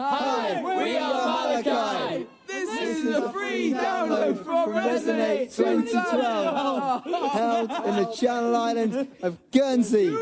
[0.00, 2.26] Hi, we are Malachi.
[2.46, 10.16] This is a free download from Resonate 2012, held in the Channel Island of Guernsey.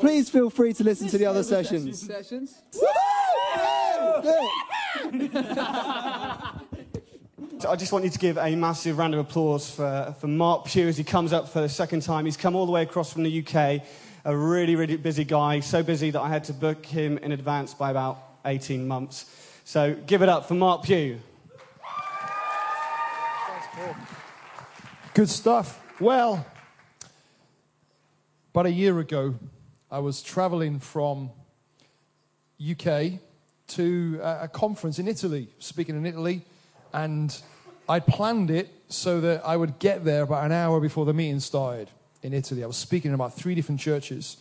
[0.00, 2.06] Please feel free to listen to the other sessions.
[2.06, 2.62] Sessions.
[7.68, 10.88] I just want you to give a massive round of applause for, for Mark Pugh
[10.88, 12.24] as he comes up for the second time.
[12.24, 13.82] He's come all the way across from the UK,
[14.24, 17.74] a really, really busy guy, so busy that I had to book him in advance
[17.74, 19.26] by about 18 months.
[19.64, 21.18] So give it up for Mark Pugh.
[25.14, 25.80] Good stuff.
[26.00, 26.46] Well,
[28.54, 29.34] about a year ago,
[29.90, 31.30] I was traveling from
[32.60, 33.20] UK
[33.68, 36.42] to a conference in Italy, speaking in Italy,
[36.92, 37.40] and
[37.88, 41.40] I planned it so that I would get there about an hour before the meeting
[41.40, 41.90] started
[42.22, 42.62] in Italy.
[42.62, 44.36] I was speaking in about three different churches,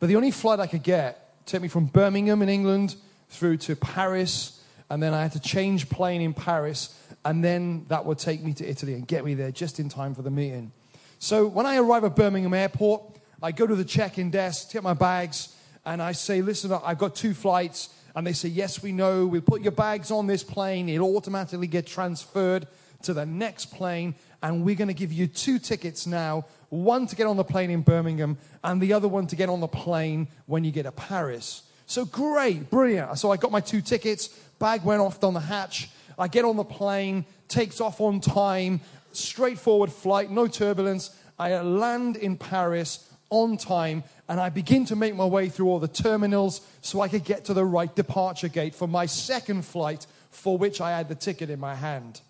[0.00, 2.96] but the only flight I could get took me from Birmingham in England
[3.30, 6.94] through to Paris, and then I had to change plane in Paris,
[7.24, 10.14] and then that would take me to Italy and get me there just in time
[10.14, 10.72] for the meeting.
[11.18, 13.02] So when I arrive at Birmingham Airport,
[13.42, 17.14] I go to the check-in desk, take my bags, and I say, "Listen, I've got
[17.14, 19.26] two flights." And they say, "Yes, we know.
[19.26, 20.88] We'll put your bags on this plane.
[20.88, 22.66] It'll automatically get transferred
[23.02, 27.16] to the next plane, and we're going to give you two tickets now: one to
[27.16, 30.28] get on the plane in Birmingham, and the other one to get on the plane
[30.46, 33.18] when you get to Paris." So great, brilliant.
[33.18, 34.28] So I got my two tickets.
[34.58, 35.88] Bag went off down the hatch.
[36.18, 38.80] I get on the plane, takes off on time,
[39.12, 41.10] straightforward flight, no turbulence.
[41.38, 45.78] I land in Paris on time and I begin to make my way through all
[45.78, 50.06] the terminals so I could get to the right departure gate for my second flight
[50.30, 52.20] for which I had the ticket in my hand.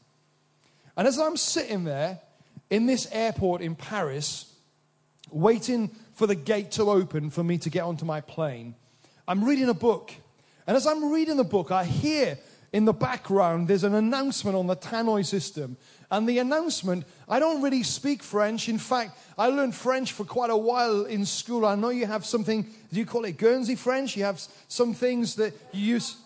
[0.96, 2.20] And as I'm sitting there
[2.70, 4.52] in this airport in Paris,
[5.30, 8.74] waiting for the gate to open for me to get onto my plane,
[9.26, 10.12] I'm reading a book.
[10.66, 12.38] And as I'm reading the book, I hear
[12.72, 15.76] in the background there's an announcement on the tannoy system.
[16.10, 18.68] And the announcement, I don't really speak French.
[18.68, 21.66] In fact, I learned French for quite a while in school.
[21.66, 24.16] I know you have something, do you call it Guernsey French?
[24.16, 26.16] You have some things that you use.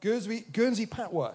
[0.00, 1.32] Guernsey, Guernsey patois.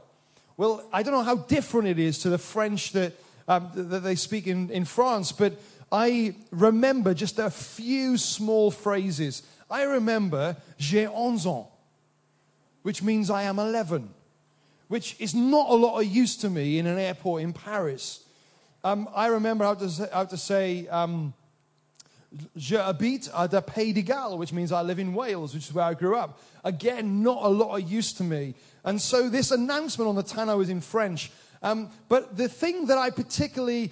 [0.55, 3.13] Well, I don't know how different it is to the French that,
[3.47, 5.53] um, that they speak in, in France, but
[5.91, 9.43] I remember just a few small phrases.
[9.69, 11.67] I remember j'ai onze ans,
[12.83, 14.09] which means I am 11,
[14.87, 18.23] which is not a lot of use to me in an airport in Paris.
[18.83, 21.33] Um, I remember how to say, how to say um,
[22.55, 25.73] Je habite à the Pays de Galles, which means I live in Wales, which is
[25.73, 26.39] where I grew up.
[26.63, 28.55] Again, not a lot of use to me.
[28.83, 31.31] And so this announcement on the tannoy is in French.
[31.61, 33.91] Um, but the thing that I particularly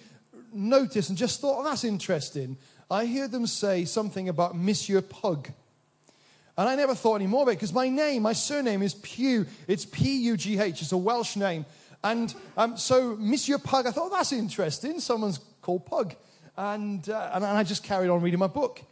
[0.54, 2.58] noticed and just thought, oh, that's interesting,
[2.90, 5.50] I hear them say something about Monsieur Pug.
[6.58, 9.46] And I never thought any more of it because my name, my surname is Pugh.
[9.68, 10.82] It's P U G H.
[10.82, 11.66] It's a Welsh name.
[12.04, 15.00] And um, so, Monsieur Pug, I thought, oh, that's interesting.
[15.00, 16.16] Someone's called Pug.
[16.62, 18.84] And, uh, and I just carried on reading my book.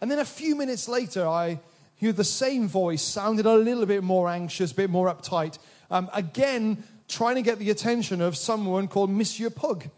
[0.00, 1.58] And then a few minutes later, I
[1.96, 5.58] hear the same voice, sounded a little bit more anxious, a bit more uptight.
[5.90, 9.88] Um, again, trying to get the attention of someone called Monsieur Pug.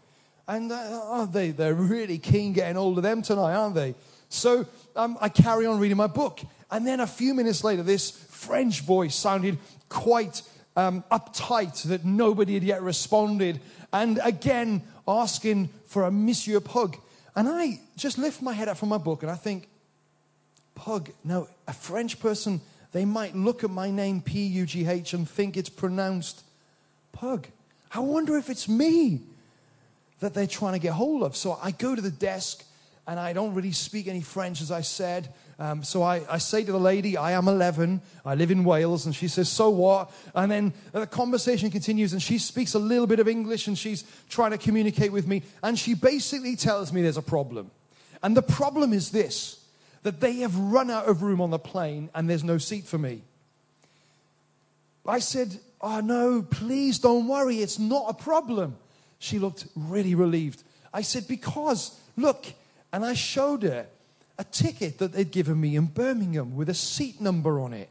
[0.47, 3.93] And uh, oh, they, they're really keen getting hold of them tonight, aren't they?
[4.29, 4.65] So
[4.95, 6.39] um, I carry on reading my book.
[6.71, 10.41] And then a few minutes later, this French voice sounded quite
[10.75, 13.61] um, uptight that nobody had yet responded.
[13.93, 16.97] And again, asking for a Monsieur Pug.
[17.39, 19.69] And I just lift my head up from my book and I think,
[20.75, 21.09] Pug.
[21.23, 22.59] Now, a French person,
[22.91, 26.43] they might look at my name, P U G H, and think it's pronounced
[27.13, 27.47] Pug.
[27.93, 29.21] I wonder if it's me
[30.19, 31.37] that they're trying to get hold of.
[31.37, 32.65] So I go to the desk
[33.07, 35.33] and I don't really speak any French, as I said.
[35.59, 39.05] Um, so I, I say to the lady, I am 11, I live in Wales,
[39.05, 40.09] and she says, So what?
[40.33, 44.05] And then the conversation continues, and she speaks a little bit of English, and she's
[44.29, 47.71] trying to communicate with me, and she basically tells me there's a problem.
[48.23, 49.57] And the problem is this
[50.03, 52.97] that they have run out of room on the plane, and there's no seat for
[52.97, 53.21] me.
[55.05, 58.77] I said, Oh no, please don't worry, it's not a problem.
[59.19, 60.63] She looked really relieved.
[60.93, 62.45] I said, Because, look,
[62.93, 63.87] and I showed her
[64.39, 67.89] a ticket that they'd given me in Birmingham with a seat number on it.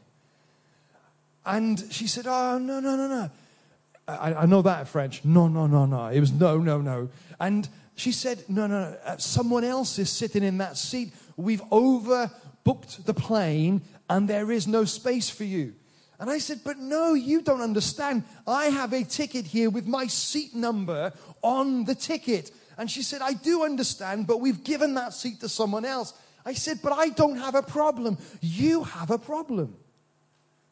[1.45, 3.29] And she said, Oh, no, no, no, no.
[4.07, 5.23] I, I know that in French.
[5.23, 6.07] No, no, no, no.
[6.07, 7.09] It was no, no, no.
[7.39, 8.97] And she said, No, no, no.
[9.05, 11.13] Uh, someone else is sitting in that seat.
[11.37, 15.75] We've overbooked the plane and there is no space for you.
[16.19, 18.23] And I said, But no, you don't understand.
[18.47, 21.13] I have a ticket here with my seat number
[21.43, 22.51] on the ticket.
[22.75, 26.13] And she said, I do understand, but we've given that seat to someone else.
[26.49, 28.17] I said, But I don't have a problem.
[28.41, 29.75] You have a problem.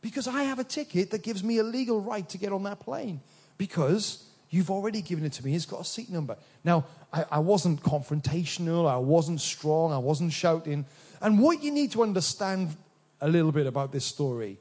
[0.01, 2.79] because I have a ticket that gives me a legal right to get on that
[2.79, 3.19] plane
[3.57, 5.53] because you've already given it to me.
[5.55, 6.37] It's got a seat number.
[6.63, 10.85] Now, I, I wasn't confrontational, I wasn't strong, I wasn't shouting.
[11.21, 12.77] And what you need to understand
[13.19, 14.57] a little bit about this story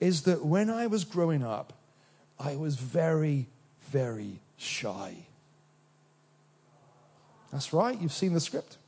[0.00, 1.72] is that when I was growing up,
[2.38, 3.46] I was very,
[3.90, 5.14] very shy.
[7.52, 8.78] That's right, you've seen the script.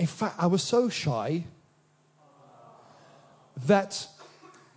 [0.00, 1.44] In fact, I was so shy
[3.66, 4.06] that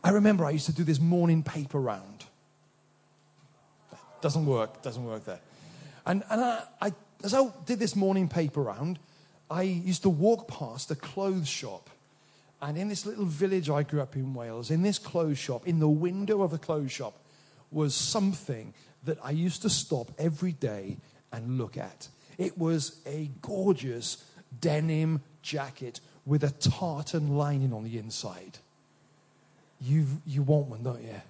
[0.03, 2.25] I remember I used to do this morning paper round.
[4.19, 5.39] Doesn't work, doesn't work there.
[6.05, 6.93] And, and I, I,
[7.23, 8.99] as I did this morning paper round,
[9.49, 11.89] I used to walk past a clothes shop.
[12.61, 15.79] And in this little village I grew up in Wales, in this clothes shop, in
[15.79, 17.17] the window of the clothes shop,
[17.71, 18.73] was something
[19.05, 20.97] that I used to stop every day
[21.31, 22.09] and look at.
[22.37, 24.21] It was a gorgeous
[24.61, 28.57] denim jacket with a tartan lining on the inside.
[29.81, 31.21] You, you want one, don't you?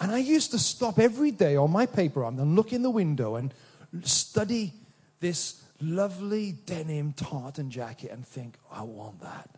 [0.00, 2.90] And I used to stop every day on my paper round and look in the
[2.90, 3.52] window and
[4.02, 4.72] study
[5.20, 9.48] this lovely denim tartan jacket and think, I want that.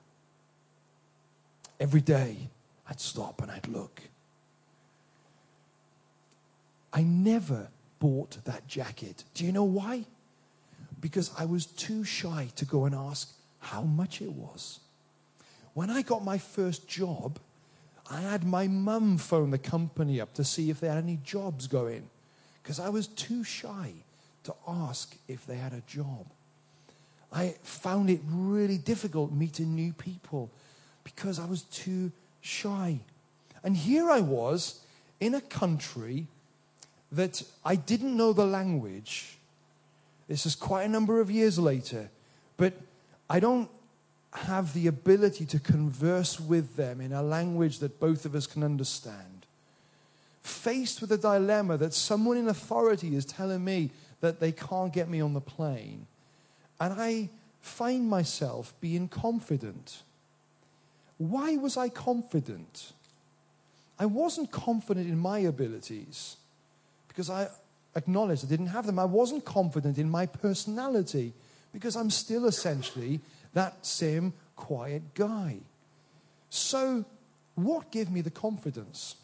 [1.78, 2.36] Every day
[2.88, 4.02] I'd stop and I'd look.
[6.92, 7.68] I never
[7.98, 9.24] bought that jacket.
[9.34, 10.04] Do you know why?
[11.00, 14.80] Because I was too shy to go and ask how much it was.
[15.74, 17.38] When I got my first job,
[18.10, 21.68] I had my mum phone the company up to see if they had any jobs
[21.68, 22.10] going
[22.62, 23.92] because I was too shy
[24.44, 26.26] to ask if they had a job.
[27.32, 30.50] I found it really difficult meeting new people
[31.04, 32.10] because I was too
[32.40, 32.98] shy.
[33.62, 34.80] And here I was
[35.20, 36.26] in a country
[37.12, 39.38] that I didn't know the language.
[40.30, 42.08] This is quite a number of years later,
[42.56, 42.74] but
[43.28, 43.68] I don't
[44.32, 48.62] have the ability to converse with them in a language that both of us can
[48.62, 49.44] understand.
[50.40, 53.90] Faced with a dilemma that someone in authority is telling me
[54.20, 56.06] that they can't get me on the plane,
[56.78, 57.28] and I
[57.60, 60.04] find myself being confident.
[61.18, 62.92] Why was I confident?
[63.98, 66.36] I wasn't confident in my abilities
[67.08, 67.48] because I
[67.94, 68.98] acknowledged I didn't have them.
[68.98, 71.32] I wasn't confident in my personality
[71.72, 73.20] because I'm still essentially
[73.54, 75.58] that same quiet guy.
[76.48, 77.04] So,
[77.54, 79.16] what gave me the confidence?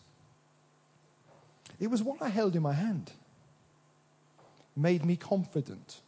[1.79, 3.13] It was what I held in my hand,
[4.77, 6.01] made me confident.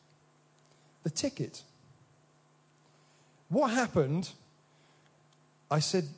[1.02, 1.62] The ticket.
[3.48, 4.30] What happened?
[5.70, 6.08] I said,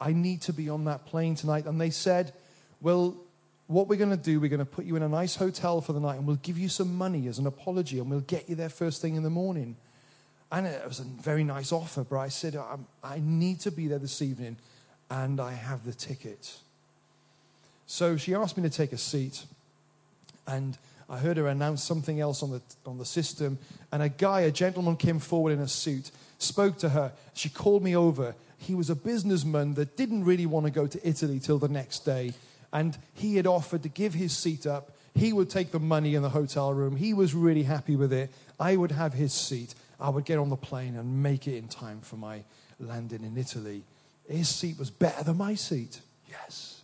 [0.00, 1.66] I need to be on that plane tonight.
[1.66, 2.32] And they said,
[2.80, 3.16] Well,
[3.66, 5.92] what we're going to do, we're going to put you in a nice hotel for
[5.92, 8.54] the night and we'll give you some money as an apology and we'll get you
[8.54, 9.76] there first thing in the morning.
[10.52, 12.56] And it was a very nice offer, but I said,
[13.02, 14.56] I need to be there this evening
[15.10, 16.58] and I have the ticket.
[17.86, 19.44] So she asked me to take a seat
[20.46, 20.76] and
[21.08, 23.58] I heard her announce something else on the, on the system.
[23.92, 27.12] And a guy, a gentleman, came forward in a suit, spoke to her.
[27.34, 28.34] She called me over.
[28.58, 32.00] He was a businessman that didn't really want to go to Italy till the next
[32.00, 32.32] day
[32.74, 34.90] and he had offered to give his seat up.
[35.14, 36.96] He would take the money in the hotel room.
[36.96, 38.30] He was really happy with it.
[38.58, 39.76] I would have his seat.
[40.00, 42.42] I would get on the plane and make it in time for my
[42.80, 43.84] landing in Italy.
[44.28, 46.00] His seat was better than my seat.
[46.28, 46.82] Yes.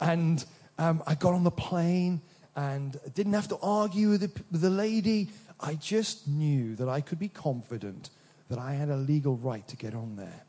[0.00, 0.42] And
[0.78, 2.22] um, I got on the plane
[2.56, 5.28] and didn't have to argue with the, with the lady.
[5.60, 8.08] I just knew that I could be confident
[8.48, 10.44] that I had a legal right to get on there.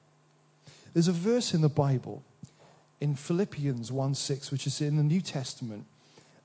[0.94, 2.24] There's a verse in the Bible
[3.00, 5.86] in Philippians 1 6, which is in the New Testament.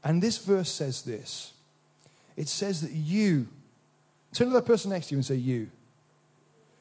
[0.04, 1.52] And this verse says this
[2.36, 3.48] it says that you,
[4.32, 5.70] turn to the person next to you and say, You.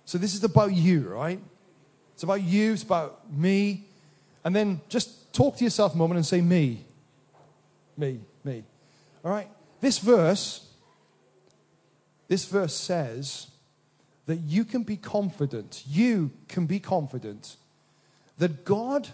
[0.06, 1.40] So this is about you, right?
[2.14, 3.86] It's about you, it's about me.
[4.44, 6.86] And then just talk to yourself a moment and say, Me.
[7.98, 8.64] Me, me.
[9.24, 9.50] All right?
[9.80, 10.68] This verse,
[12.28, 13.48] this verse says
[14.26, 17.58] that you can be confident, you can be confident
[18.38, 19.10] that God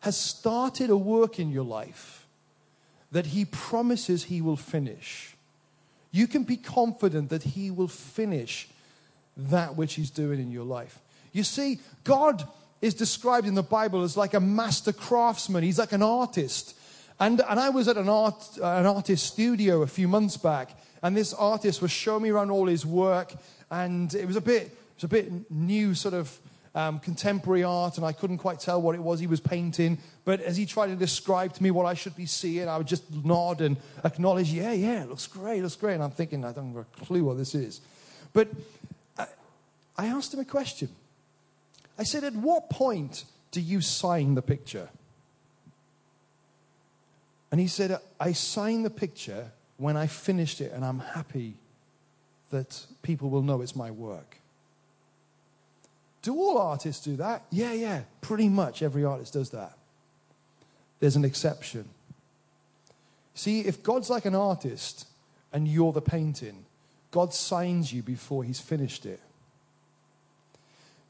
[0.00, 2.26] has started a work in your life
[3.12, 5.34] that He promises He will finish,
[6.10, 8.68] you can be confident that He will finish
[9.36, 10.98] that which He's doing in your life.
[11.32, 12.46] You see, God
[12.80, 16.76] is described in the Bible as like a master craftsman, He's like an artist.
[17.18, 20.70] And, and I was at an, art, an artist studio a few months back,
[21.02, 23.34] and this artist was showing me around all his work,
[23.70, 26.38] and it was a bit, it was a bit new, sort of
[26.74, 29.98] um, contemporary art, and I couldn't quite tell what it was he was painting.
[30.24, 32.86] But as he tried to describe to me what I should be seeing, I would
[32.86, 35.94] just nod and acknowledge, yeah, yeah, it looks great, looks great.
[35.94, 37.80] And I'm thinking, I don't have a clue what this is.
[38.32, 38.48] But
[39.18, 39.26] I,
[39.96, 40.88] I asked him a question.
[41.98, 44.88] I said, At what point Do you sign the picture?
[47.50, 51.54] And he said, I sign the picture when I finished it, and I'm happy
[52.50, 54.39] that people will know it's my work.
[56.22, 57.44] Do all artists do that?
[57.50, 59.76] Yeah, yeah, pretty much every artist does that.
[61.00, 61.88] There's an exception.
[63.34, 65.06] See, if God's like an artist
[65.52, 66.64] and you're the painting,
[67.10, 69.20] God signs you before he's finished it.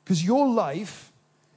[0.04, 1.10] Because your life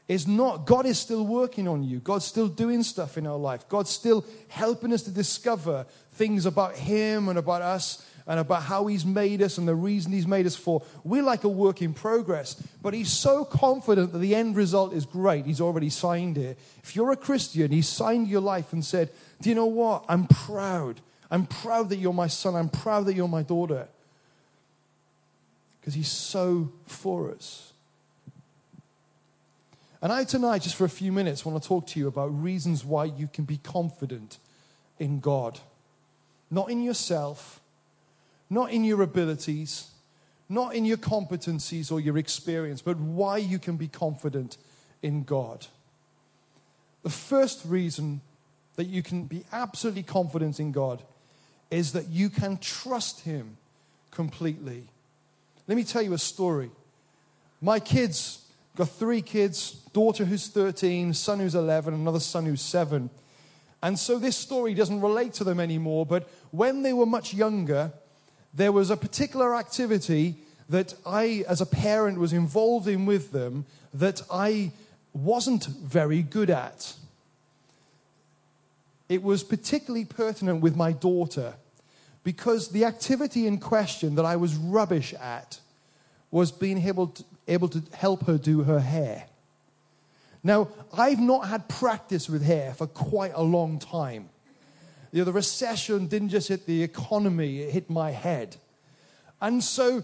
[0.08, 2.00] is not, God is still working on you.
[2.00, 3.68] God's still doing stuff in our life.
[3.70, 8.88] God's still helping us to discover things about Him and about us and about how
[8.88, 10.84] He's made us and the reason He's made us for.
[11.04, 15.06] We're like a work in progress, but He's so confident that the end result is
[15.06, 15.46] great.
[15.46, 16.58] He's already signed it.
[16.84, 19.10] If you're a Christian, He's signed your life and said,
[19.42, 20.06] Do you know what?
[20.08, 21.02] I'm proud.
[21.30, 22.56] I'm proud that you're my son.
[22.56, 23.88] I'm proud that you're my daughter.
[25.80, 27.74] Because He's so for us.
[30.04, 32.84] And I tonight, just for a few minutes, want to talk to you about reasons
[32.84, 34.38] why you can be confident
[35.00, 35.62] in God.
[36.52, 37.62] Not in yourself,
[38.50, 39.92] not in your abilities,
[40.50, 44.58] not in your competencies or your experience, but why you can be confident
[45.02, 45.68] in God.
[47.04, 48.22] The first reason
[48.76, 51.04] that you can be absolutely confident in God
[51.70, 53.58] is that you can trust Him
[54.12, 54.84] completely.
[55.68, 56.72] Let me tell you a story.
[57.62, 58.46] My kids
[58.76, 63.10] got three kids daughter who's 13, son who's 11, another son who's 7.
[63.82, 67.92] And so this story doesn't relate to them anymore, but when they were much younger,
[68.54, 70.36] there was a particular activity
[70.70, 74.72] that I, as a parent, was involved in with them that I
[75.14, 76.94] wasn't very good at.
[79.10, 81.56] It was particularly pertinent with my daughter
[82.24, 85.60] because the activity in question that I was rubbish at
[86.32, 89.26] was being able to, able to help her do her hair.
[90.44, 94.30] Now, I've not had practice with hair for quite a long time.
[95.14, 98.58] You know, the recession didn't just hit the economy, it hit my head.
[99.40, 100.04] And so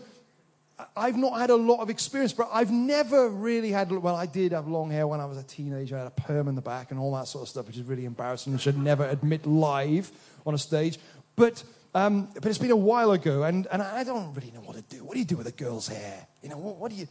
[0.96, 4.52] I've not had a lot of experience, but I've never really had, well, I did
[4.52, 5.96] have long hair when I was a teenager.
[5.96, 7.84] I had a perm in the back and all that sort of stuff, which is
[7.84, 10.12] really embarrassing and should never admit live
[10.46, 11.00] on a stage.
[11.36, 11.64] But,
[11.96, 14.84] um, but it's been a while ago, and, and I don't really know what to
[14.96, 15.04] do.
[15.04, 16.28] What do you do with a girl's hair?
[16.44, 17.08] You know, what, what do you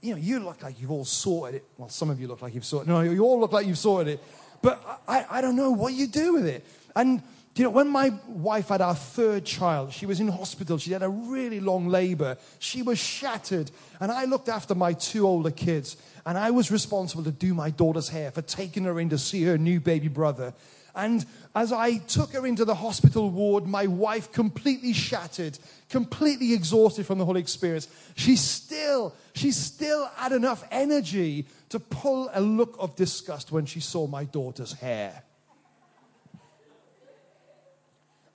[0.00, 1.64] you know, you look like you've all sorted it.
[1.76, 2.92] Well, some of you look like you've sorted it.
[2.92, 4.24] No, you all look like you've sorted it.
[4.62, 6.64] But I, I don't know what you do with it.
[6.96, 7.22] And,
[7.54, 10.78] you know, when my wife had our third child, she was in hospital.
[10.78, 12.36] She had a really long labor.
[12.58, 13.70] She was shattered.
[14.00, 15.96] And I looked after my two older kids.
[16.24, 19.44] And I was responsible to do my daughter's hair for taking her in to see
[19.44, 20.54] her new baby brother.
[20.94, 25.56] And as I took her into the hospital ward, my wife completely shattered,
[25.88, 27.86] completely exhausted from the whole experience.
[28.16, 33.78] She still, she still had enough energy to pull a look of disgust when she
[33.78, 35.22] saw my daughter's hair.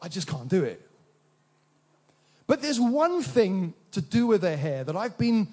[0.03, 0.87] I just can't do it.
[2.45, 5.47] But there's one thing to do with their hair that I've been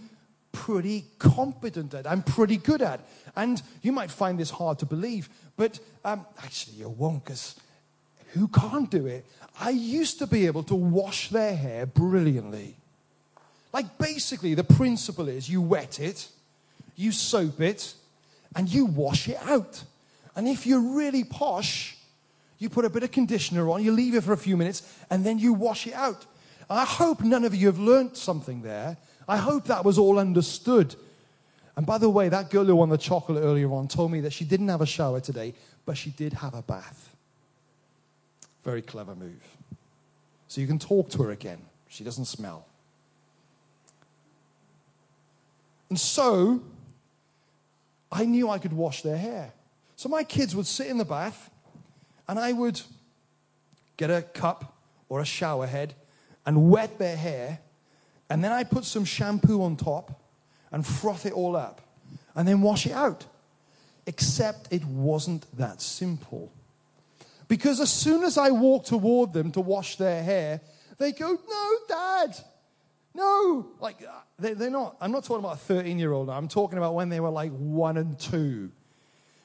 [0.51, 2.07] pretty competent at.
[2.07, 3.01] I'm pretty good at.
[3.37, 7.55] And you might find this hard to believe, but um, actually you won't because
[8.33, 9.25] who can't do it?
[9.61, 12.77] I used to be able to wash their hair brilliantly.
[13.73, 16.29] Like basically, the principle is you wet it,
[16.97, 17.95] you soap it,
[18.57, 19.85] and you wash it out.
[20.35, 21.97] And if you're really posh,
[22.61, 25.27] you put a bit of conditioner on, you leave it for a few minutes, and
[25.27, 26.27] then you wash it out.
[26.69, 28.97] I hope none of you have learnt something there
[29.31, 30.97] I hope that was all understood.
[31.77, 34.33] And by the way, that girl who won the chocolate earlier on told me that
[34.33, 35.55] she didn't have a shower today,
[35.87, 37.15] but she did have a bath.
[38.65, 39.41] Very clever move.
[40.49, 41.61] So you can talk to her again.
[41.87, 42.67] She doesn't smell.
[45.91, 46.61] And so
[48.11, 49.53] I knew I could wash their hair.
[49.95, 51.51] So my kids would sit in the bath
[52.31, 52.81] and I would
[53.97, 55.95] get a cup or a shower head
[56.47, 57.59] and wet their hair
[58.31, 60.23] and then I put some shampoo on top
[60.71, 61.81] and froth it all up
[62.37, 63.27] and then wash it out.
[64.07, 66.53] Except it wasn't that simple.
[67.49, 70.61] Because as soon as I walk toward them to wash their hair,
[70.99, 72.37] they go, No, Dad,
[73.13, 73.67] no.
[73.81, 76.31] Like, uh, they're not, I'm not talking about a 13 year old.
[76.31, 78.71] I'm talking about when they were like one and two.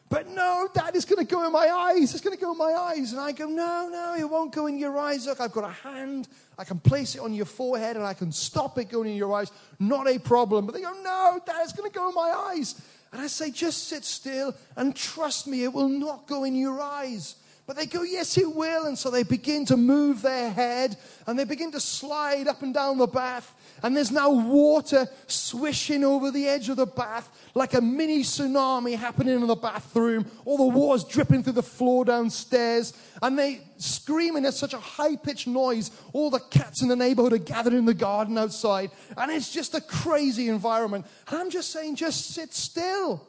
[0.08, 2.14] But no, Dad, going to go in my eyes.
[2.14, 3.12] It's going to go in my eyes.
[3.12, 5.26] And I go, no, no, it won't go in your eyes.
[5.26, 6.28] Look, I've got a hand.
[6.60, 9.34] I can place it on your forehead and I can stop it going in your
[9.34, 9.52] eyes.
[9.80, 10.68] Not a problem.
[10.68, 12.80] But they go, no, Dad, going to go in my eyes.
[13.12, 16.82] And I say, just sit still and trust me, it will not go in your
[16.82, 17.36] eyes.
[17.68, 18.86] But they go, Yes, it will.
[18.86, 22.74] And so they begin to move their head and they begin to slide up and
[22.74, 23.54] down the bath.
[23.82, 28.96] And there's now water swishing over the edge of the bath like a mini tsunami
[28.96, 30.26] happening in the bathroom.
[30.46, 32.94] All the water's dripping through the floor downstairs.
[33.22, 35.90] And they screaming at such a high pitched noise.
[36.14, 38.92] All the cats in the neighborhood are gathered in the garden outside.
[39.18, 41.08] And it's just a crazy environment.
[41.28, 43.28] And I'm just saying, just sit still.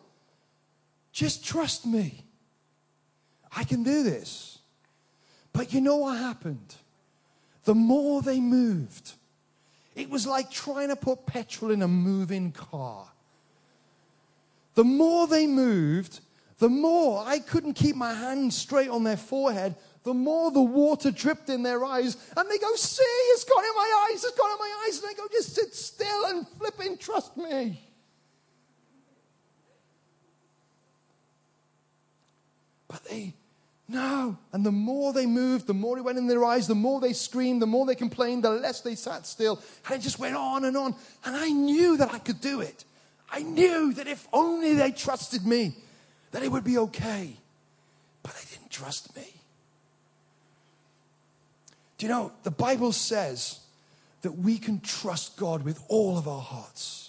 [1.11, 2.26] Just trust me.
[3.55, 4.59] I can do this.
[5.53, 6.75] But you know what happened?
[7.65, 9.13] The more they moved,
[9.95, 13.09] it was like trying to put petrol in a moving car.
[14.75, 16.21] The more they moved,
[16.59, 19.75] the more I couldn't keep my hand straight on their forehead,
[20.05, 22.17] the more the water dripped in their eyes.
[22.37, 24.99] And they go, See, it's gone in my eyes, it's gone in my eyes.
[24.99, 27.86] And I go, Just sit still and flipping trust me.
[32.89, 33.35] But they,
[33.89, 34.37] no.
[34.53, 37.13] And the more they moved, the more it went in their eyes, the more they
[37.13, 39.61] screamed, the more they complained, the less they sat still.
[39.87, 40.95] And it just went on and on.
[41.25, 42.85] And I knew that I could do it.
[43.31, 45.75] I knew that if only they trusted me,
[46.33, 47.37] that it would be okay.
[48.23, 49.27] But they didn't trust me.
[51.99, 53.61] Do you know, the Bible says
[54.23, 57.06] that we can trust God with all of our hearts.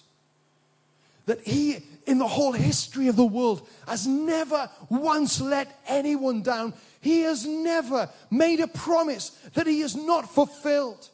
[1.28, 6.74] That He in the whole history of the world has never once let anyone down.
[7.02, 11.10] He has never made a promise that he has not fulfilled.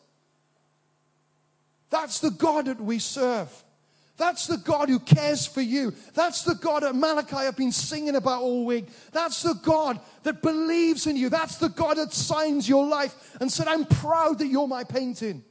[1.90, 3.52] That's the God that we serve.
[4.18, 5.94] That's the God who cares for you.
[6.14, 8.86] That's the God that Malachi have been singing about all week.
[9.12, 11.30] That's the God that believes in you.
[11.30, 15.44] That's the God that signs your life and said, I'm proud that you're my painting.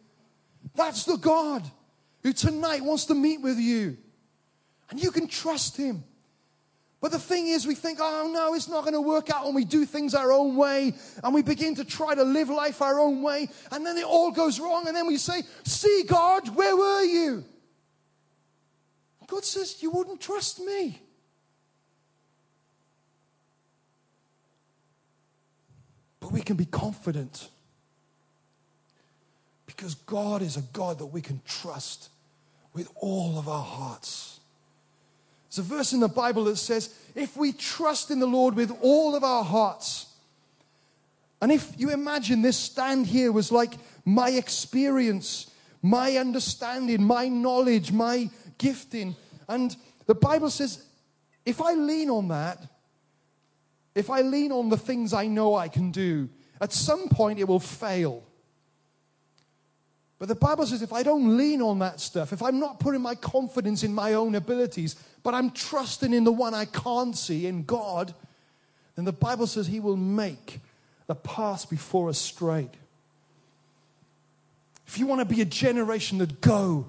[0.77, 1.69] That's the God
[2.23, 3.97] who tonight wants to meet with you.
[4.93, 6.05] And you can trust Him.
[7.01, 9.55] But the thing is, we think, oh no, it's not going to work out when
[9.55, 10.93] we do things our own way
[11.25, 13.49] and we begin to try to live life our own way.
[13.71, 14.87] And then it all goes wrong.
[14.87, 17.43] And then we say, See, God, where were you?
[19.29, 21.01] God says, You wouldn't trust me.
[26.21, 27.49] But we can be confident
[29.65, 32.11] because God is a God that we can trust
[32.75, 34.39] with all of our hearts.
[35.53, 38.75] There's a verse in the Bible that says, if we trust in the Lord with
[38.81, 40.07] all of our hearts,
[41.43, 43.75] and if you imagine this stand here was like
[44.07, 45.51] my experience,
[45.83, 49.15] my understanding, my knowledge, my gifting,
[49.47, 50.87] and the Bible says,
[51.45, 52.67] if I lean on that,
[53.95, 56.31] if I lean on the things I know I can do,
[56.63, 58.23] at some point it will fail.
[60.23, 63.01] But the Bible says if I don't lean on that stuff, if I'm not putting
[63.01, 67.49] my confidence in my own abilities, but I'm trusting in the one I can't see,
[67.49, 68.15] in God,
[68.95, 70.61] then the Bible says He will make
[71.09, 72.71] the path before us straight.
[74.87, 76.87] If you want to be a generation that go,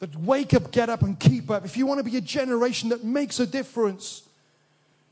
[0.00, 2.90] that wake up, get up, and keep up, if you want to be a generation
[2.90, 4.28] that makes a difference,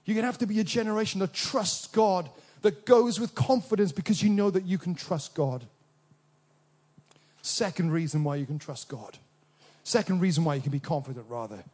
[0.05, 2.29] you're going to have to be a generation that trusts God,
[2.61, 5.65] that goes with confidence because you know that you can trust God.
[7.43, 9.19] Second reason why you can trust God.
[9.85, 11.65] Second reason why you can be confident, rather.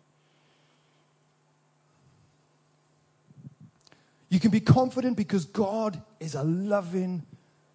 [4.31, 7.23] You can be confident because God is a loving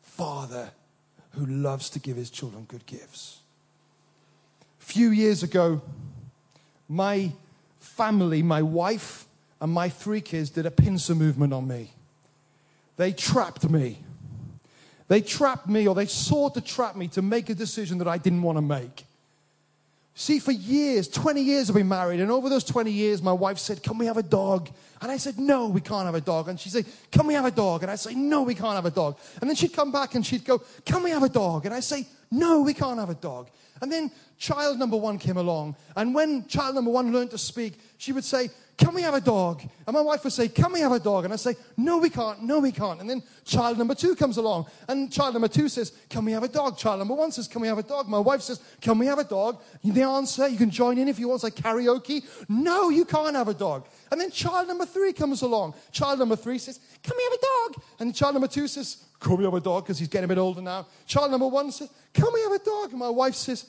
[0.02, 0.72] Father
[1.32, 3.40] who loves to give his children good gifts.
[4.82, 5.82] A few years ago,
[6.88, 7.32] my
[7.80, 9.26] family, my wife,
[9.62, 11.92] and my three kids did a pincer movement on me.
[12.98, 14.00] They trapped me.
[15.14, 18.18] They trapped me or they sought to trap me to make a decision that I
[18.18, 19.06] didn't want to make.
[20.16, 23.60] See, for years, 20 years I've been married, and over those 20 years, my wife
[23.60, 24.72] said, Can we have a dog?
[25.04, 26.50] And I said, No, we can't have a dog.
[26.50, 27.84] And she said, Can we have a dog?
[27.84, 29.20] And I'd say, No, we can't have a dog.
[29.40, 31.68] And then she'd come back and she'd go, Can we have a dog?
[31.68, 33.52] And I'd say, No, we can't have a dog.
[33.84, 37.80] And then child number one came along, and when child number one learned to speak,
[38.00, 39.62] she would say, can we have a dog?
[39.86, 41.26] And my wife would say, Can we have a dog?
[41.26, 42.42] And I say, No, we can't.
[42.42, 43.00] No, we can't.
[43.00, 44.66] And then child number two comes along.
[44.88, 46.78] And child number two says, Can we have a dog?
[46.78, 48.08] Child number one says, Can we have a dog?
[48.08, 49.62] My wife says, Can we have a dog?
[49.84, 52.26] The answer, you can join in if you want, it's like karaoke.
[52.50, 53.88] No, you can't have a dog.
[54.12, 55.76] And then child number three comes along.
[55.92, 57.84] Child number three says, Can we have a dog?
[58.00, 59.84] And child number two says, Can we have a dog?
[59.84, 60.88] Because he's getting a bit older now.
[61.06, 62.90] Child number one says, Can we have a dog?
[62.90, 63.68] And my wife says,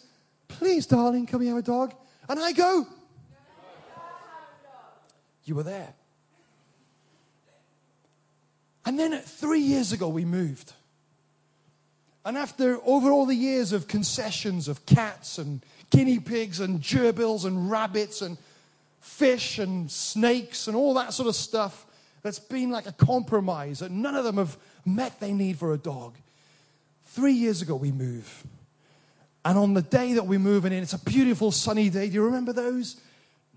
[0.49, 1.95] Please, darling, can we have a dog?
[2.29, 2.87] And I go,
[5.45, 5.95] you were there.
[8.87, 10.73] And then three years ago, we moved.
[12.25, 17.45] And after over all the years of concessions of cats and guinea pigs and gerbils
[17.45, 18.39] and rabbits and
[19.01, 21.87] fish and snakes and all that sort of stuff,
[22.23, 25.79] that's been like a compromise, and none of them have met their need for a
[25.79, 26.15] dog.
[27.05, 28.45] Three years ago, we move.
[29.45, 32.09] And on the day that we're moving in, it's a beautiful sunny day.
[32.09, 32.99] Do you remember those?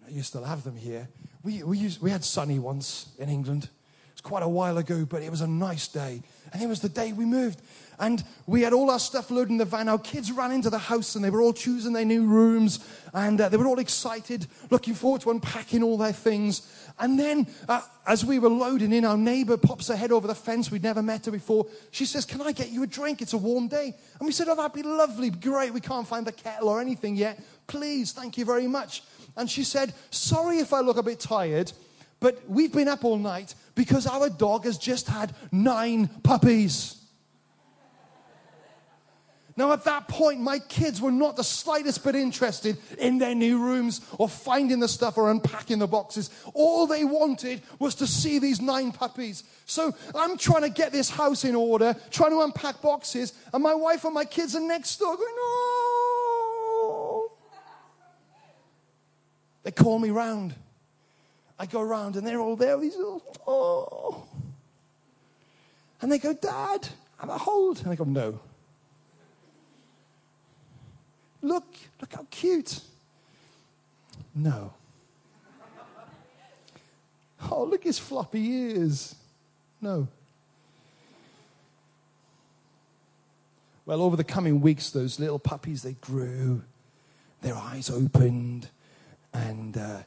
[0.09, 1.07] You still have them here.
[1.43, 3.69] We, we, used, we had sunny once in England.
[4.11, 6.21] It's quite a while ago, but it was a nice day.
[6.51, 7.61] And it was the day we moved.
[7.99, 9.89] And we had all our stuff loaded in the van.
[9.89, 12.79] Our kids ran into the house and they were all choosing their new rooms.
[13.13, 16.67] And uh, they were all excited, looking forward to unpacking all their things.
[16.99, 20.35] And then, uh, as we were loading in, our neighbor pops her head over the
[20.35, 20.71] fence.
[20.71, 21.67] We'd never met her before.
[21.91, 23.21] She says, Can I get you a drink?
[23.21, 23.95] It's a warm day.
[24.19, 25.29] And we said, Oh, that'd be lovely.
[25.29, 25.73] Great.
[25.73, 27.39] We can't find the kettle or anything yet.
[27.67, 29.03] Please, thank you very much.
[29.37, 31.71] And she said, Sorry if I look a bit tired,
[32.19, 36.95] but we've been up all night because our dog has just had nine puppies.
[39.57, 43.59] Now, at that point, my kids were not the slightest bit interested in their new
[43.59, 46.29] rooms or finding the stuff or unpacking the boxes.
[46.53, 49.43] All they wanted was to see these nine puppies.
[49.65, 53.73] So I'm trying to get this house in order, trying to unpack boxes, and my
[53.73, 55.96] wife and my kids are next door going, No.
[59.67, 60.55] They call me round.
[61.59, 64.25] I go round and they're all there, these little, oh.
[66.01, 66.87] And they go, Dad,
[67.19, 67.81] I'm a hold.
[67.81, 68.39] And I go, No.
[71.41, 71.65] Look,
[71.99, 72.79] look how cute.
[74.33, 74.73] No.
[77.51, 79.15] Oh, look his floppy ears.
[79.81, 80.07] No.
[83.85, 86.63] Well, over the coming weeks, those little puppies, they grew,
[87.41, 88.69] their eyes opened,
[89.33, 89.99] and uh,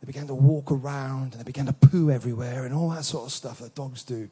[0.00, 3.26] they began to walk around, and they began to poo everywhere, and all that sort
[3.26, 4.28] of stuff that dogs do.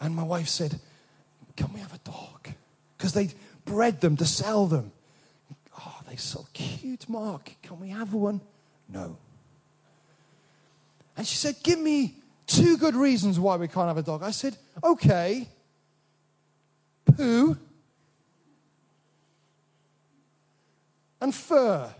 [0.00, 0.78] And my wife said,
[1.56, 2.48] Can we have a dog?
[2.96, 3.30] Because they
[3.64, 4.92] bred them to sell them.
[5.78, 7.52] Oh, they're so cute, Mark.
[7.62, 8.40] Can we have one?
[8.88, 9.18] No.
[11.16, 12.14] And she said, Give me
[12.46, 14.22] two good reasons why we can't have a dog.
[14.22, 15.48] I said, Okay.
[17.16, 17.56] Poo
[21.20, 21.92] and fur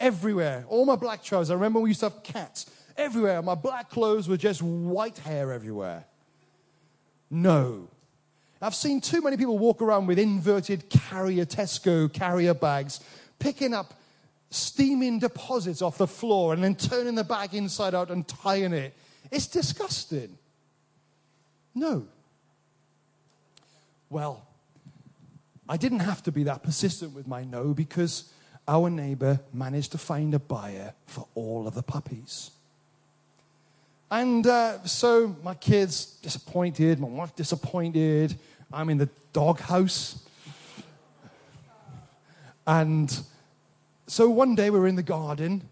[0.00, 0.64] everywhere.
[0.68, 1.50] All my black trousers.
[1.50, 3.42] I remember we used to have cats everywhere.
[3.42, 6.04] My black clothes were just white hair everywhere.
[7.30, 7.88] No.
[8.60, 13.00] I've seen too many people walk around with inverted carrier Tesco carrier bags,
[13.38, 13.94] picking up
[14.50, 18.94] steaming deposits off the floor and then turning the bag inside out and tying it.
[19.30, 20.38] It's disgusting.
[21.74, 22.06] No.
[24.08, 24.46] Well,
[25.68, 28.32] I didn't have to be that persistent with my no because
[28.66, 32.50] our neighbor managed to find a buyer for all of the puppies.
[34.10, 38.36] And uh, so my kids disappointed, my wife disappointed.
[38.72, 40.24] I'm in the doghouse.
[42.66, 43.16] And
[44.06, 45.68] so one day we're in the garden,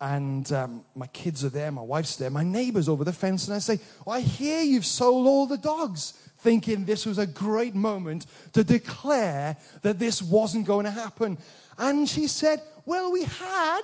[0.00, 3.54] and um, my kids are there, my wife's there, my neighbor's over the fence, and
[3.54, 7.74] I say, oh, I hear you've sold all the dogs, thinking this was a great
[7.74, 11.38] moment to declare that this wasn't going to happen.
[11.78, 13.82] And she said, Well, we had.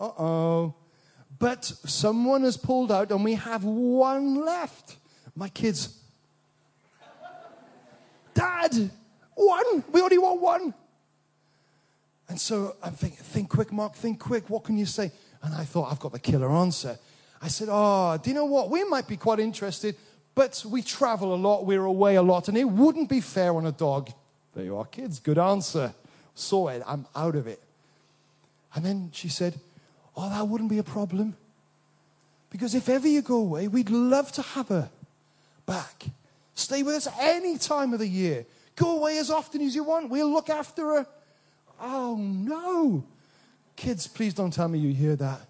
[0.00, 0.74] Uh oh.
[1.38, 4.96] But someone has pulled out, and we have one left.
[5.34, 5.98] My kids,
[8.34, 8.90] Dad,
[9.34, 9.84] one.
[9.92, 10.74] We only want one.
[12.28, 14.48] And so I'm thinking, think quick, Mark, think quick.
[14.48, 15.12] What can you say?
[15.42, 16.98] And I thought, I've got the killer answer.
[17.42, 18.70] I said, Oh, do you know what?
[18.70, 19.96] We might be quite interested,
[20.34, 23.66] but we travel a lot, we're away a lot, and it wouldn't be fair on
[23.66, 24.10] a dog.
[24.54, 25.18] There you are, kids.
[25.18, 25.94] Good answer.
[26.34, 26.82] Saw it.
[26.86, 27.60] I'm out of it.
[28.74, 29.54] And then she said,
[30.16, 31.36] Oh, that wouldn't be a problem.
[32.50, 34.88] Because if ever you go away, we'd love to have her
[35.66, 36.04] back.
[36.54, 38.46] Stay with us any time of the year.
[38.76, 40.08] Go away as often as you want.
[40.08, 41.06] We'll look after her.
[41.80, 43.04] Oh, no.
[43.74, 45.40] Kids, please don't tell me you hear that.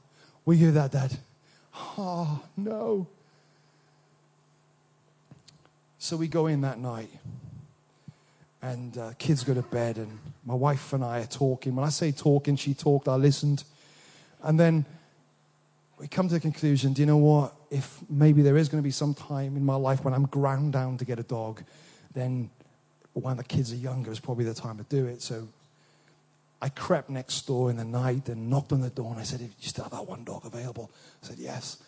[0.46, 1.16] We hear that, Dad.
[1.98, 3.06] Oh, no.
[6.04, 7.08] So we go in that night,
[8.60, 11.74] and uh, kids go to bed, and my wife and I are talking.
[11.74, 13.64] When I say talking, she talked, I listened.
[14.42, 14.84] And then
[15.98, 17.54] we come to the conclusion do you know what?
[17.70, 20.74] If maybe there is going to be some time in my life when I'm ground
[20.74, 21.62] down to get a dog,
[22.12, 22.50] then
[23.14, 25.22] when the kids are younger is probably the time to do it.
[25.22, 25.48] So
[26.60, 29.40] I crept next door in the night and knocked on the door and I said,
[29.40, 30.90] "If you still have that one dog available?"
[31.22, 31.78] I said, "Yes."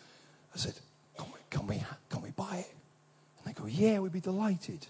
[0.55, 0.73] I said,
[1.15, 2.73] "Can we, can we, can we buy it?"
[3.47, 4.87] They go, "Yeah, we'd be delighted."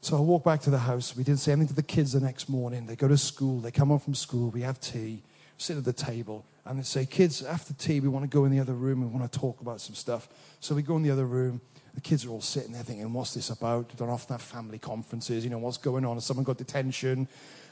[0.00, 1.16] So I walk back to the house.
[1.16, 2.86] We didn't say anything to the kids the next morning.
[2.86, 3.60] They go to school.
[3.60, 4.50] They come home from school.
[4.50, 5.22] We have tea.
[5.56, 8.50] Sit at the table and they say, "Kids, after tea, we want to go in
[8.50, 9.00] the other room.
[9.00, 10.28] We want to talk about some stuff."
[10.60, 11.60] So we go in the other room.
[11.94, 14.78] The kids are all sitting there thinking, "What's this about?" They don't often have family
[14.78, 15.44] conferences.
[15.44, 16.16] You know, what's going on?
[16.16, 17.28] Has someone got detention?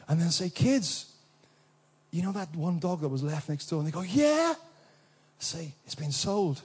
[0.08, 1.06] And then say, "Kids,
[2.12, 5.42] you know that one dog that was left next door?" And they go, "Yeah." I
[5.42, 6.62] say, "It's been sold."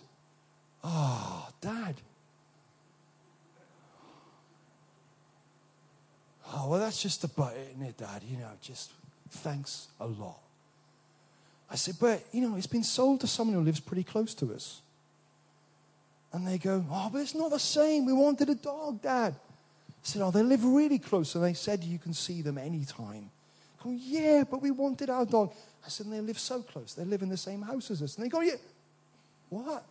[0.84, 1.95] Oh, Dad.
[6.53, 8.21] Oh, well, that's just about it, isn't it, Dad?
[8.29, 8.91] You know, just
[9.29, 10.39] thanks a lot.
[11.69, 14.53] I said, but, you know, it's been sold to someone who lives pretty close to
[14.53, 14.81] us.
[16.31, 18.05] And they go, oh, but it's not the same.
[18.05, 19.33] We wanted a dog, Dad.
[19.33, 21.36] I said, oh, they live really close.
[21.36, 23.29] And they said you can see them anytime.
[23.83, 25.53] Go, yeah, but we wanted our dog.
[25.86, 26.93] I said, and they live so close.
[26.93, 28.15] They live in the same house as us.
[28.15, 28.55] And they go, yeah,
[29.49, 29.83] what?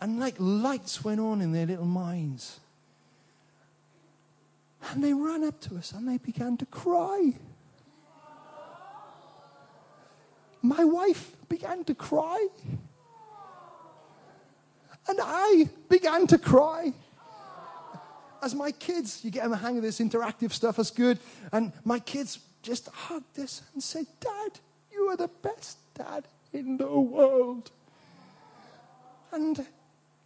[0.00, 2.60] And like lights went on in their little minds.
[4.90, 7.34] And they ran up to us and they began to cry.
[10.62, 12.48] My wife began to cry.
[15.08, 16.92] And I began to cry.
[18.42, 21.18] As my kids, you get them the hang of this interactive stuff, that's good.
[21.52, 24.60] And my kids just hugged us and said, Dad,
[24.92, 27.70] you are the best dad in the world.
[29.32, 29.66] And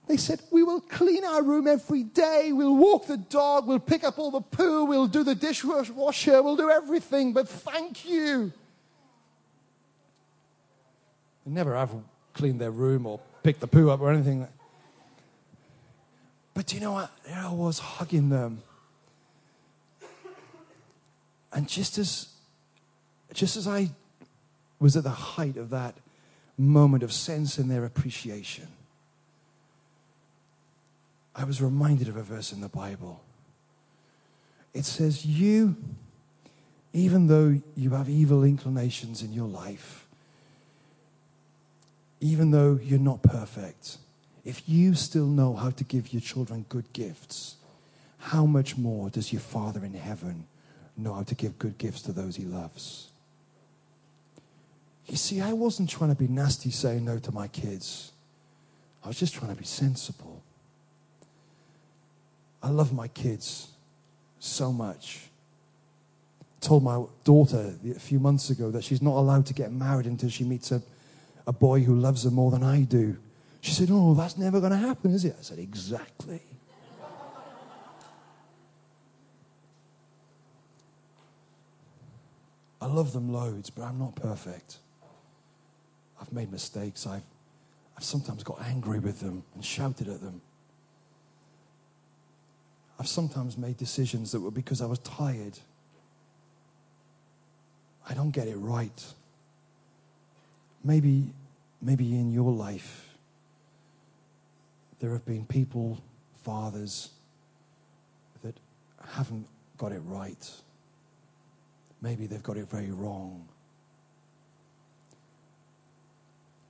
[0.08, 2.50] they said, We will clean our room every day.
[2.52, 3.66] We'll walk the dog.
[3.66, 4.84] We'll pick up all the poo.
[4.84, 6.42] We'll do the dishwasher.
[6.42, 7.32] We'll do everything.
[7.32, 8.52] But thank you.
[11.44, 11.90] They never have
[12.34, 14.46] cleaned their room or picked the poo up or anything.
[16.54, 17.10] But you know what?
[17.26, 18.62] There I was hugging them.
[21.52, 22.28] And just as,
[23.32, 23.90] just as I
[24.78, 25.94] was at the height of that
[26.58, 28.68] moment of sensing their appreciation,
[31.34, 33.22] I was reminded of a verse in the Bible.
[34.74, 35.76] It says, You,
[36.92, 40.06] even though you have evil inclinations in your life,
[42.20, 43.98] even though you're not perfect,
[44.44, 47.56] if you still know how to give your children good gifts,
[48.18, 50.46] how much more does your Father in heaven
[50.96, 53.10] know how to give good gifts to those he loves?
[55.06, 58.12] You see, I wasn't trying to be nasty saying no to my kids.
[59.04, 60.42] I was just trying to be sensible.
[62.62, 63.68] I love my kids
[64.38, 65.29] so much.
[66.61, 70.31] told my daughter a few months ago that she's not allowed to get married until
[70.31, 70.81] she meets a,
[71.46, 73.16] a boy who loves her more than I do.
[73.61, 75.37] She said, Oh, that's never going to happen, is it?
[75.38, 76.40] I said, Exactly.
[82.81, 84.79] I love them loads, but I'm not perfect.
[86.20, 87.07] I've made mistakes.
[87.07, 87.22] I've,
[87.96, 90.40] I've sometimes got angry with them and shouted at them.
[93.02, 95.58] I've sometimes made decisions that were because I was tired.
[98.08, 99.04] I don't get it right.
[100.84, 101.32] Maybe,
[101.80, 103.08] maybe in your life,
[105.00, 106.00] there have been people,
[106.44, 107.10] fathers,
[108.44, 108.54] that
[109.04, 110.52] haven't got it right.
[112.00, 113.48] Maybe they've got it very wrong.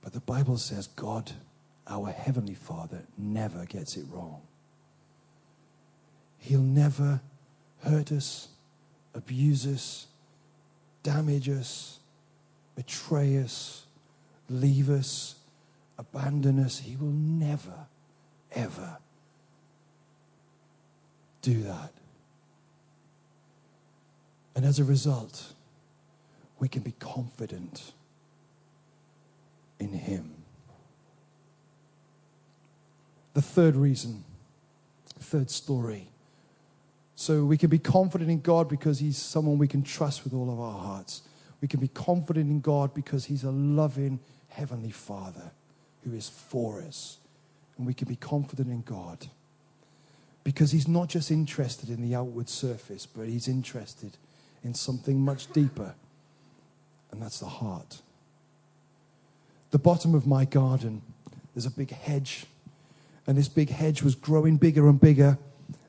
[0.01, 1.31] But the Bible says God,
[1.85, 4.41] our Heavenly Father, never gets it wrong.
[6.43, 7.21] He'll never
[7.83, 8.49] hurt us,
[9.13, 10.07] abuse us,
[11.01, 11.99] damage us,
[12.75, 13.85] betray us,
[14.49, 15.35] leave us,
[15.97, 16.79] abandon us.
[16.79, 17.87] He will never,
[18.51, 18.97] ever
[21.41, 21.93] do that.
[24.53, 25.53] And as a result,
[26.59, 27.93] we can be confident
[29.79, 30.43] in Him.
[33.33, 34.25] The third reason,
[35.21, 36.09] third story
[37.23, 40.51] so we can be confident in God because He's someone we can trust with all
[40.51, 41.21] of our hearts.
[41.61, 45.51] We can be confident in God because He's a loving Heavenly Father
[46.03, 47.19] who is for us.
[47.77, 49.27] And we can be confident in God
[50.43, 54.17] because He's not just interested in the outward surface, but He's interested
[54.61, 55.95] in something much deeper,
[57.09, 58.01] and that's the heart.
[59.71, 61.01] The bottom of my garden,
[61.55, 62.47] there's a big hedge,
[63.25, 65.37] and this big hedge was growing bigger and bigger,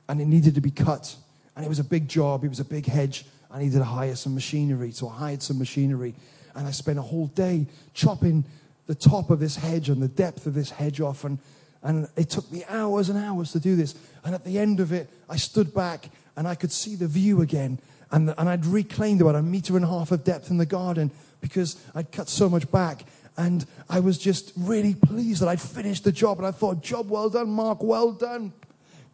[0.07, 1.17] and it needed to be cut.
[1.55, 3.25] And it was a big job, it was a big hedge.
[3.49, 6.13] I needed to hire some machinery, so I hired some machinery.
[6.55, 8.43] And I spent a whole day chopping
[8.87, 11.23] the top of this hedge and the depth of this hedge off.
[11.23, 11.39] And,
[11.81, 13.95] and it took me hours and hours to do this.
[14.23, 17.41] And at the end of it, I stood back and I could see the view
[17.41, 17.79] again.
[18.11, 21.11] And, and I'd reclaimed about a meter and a half of depth in the garden
[21.41, 23.05] because I'd cut so much back.
[23.37, 26.37] And I was just really pleased that I'd finished the job.
[26.37, 28.53] And I thought, job well done, Mark, well done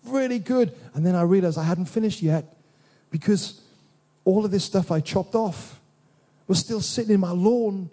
[0.06, 0.74] really good.
[0.94, 2.58] And then I realized I hadn't finished yet
[3.10, 3.62] because
[4.26, 5.80] all of this stuff I chopped off
[6.48, 7.90] was still sitting in my lawn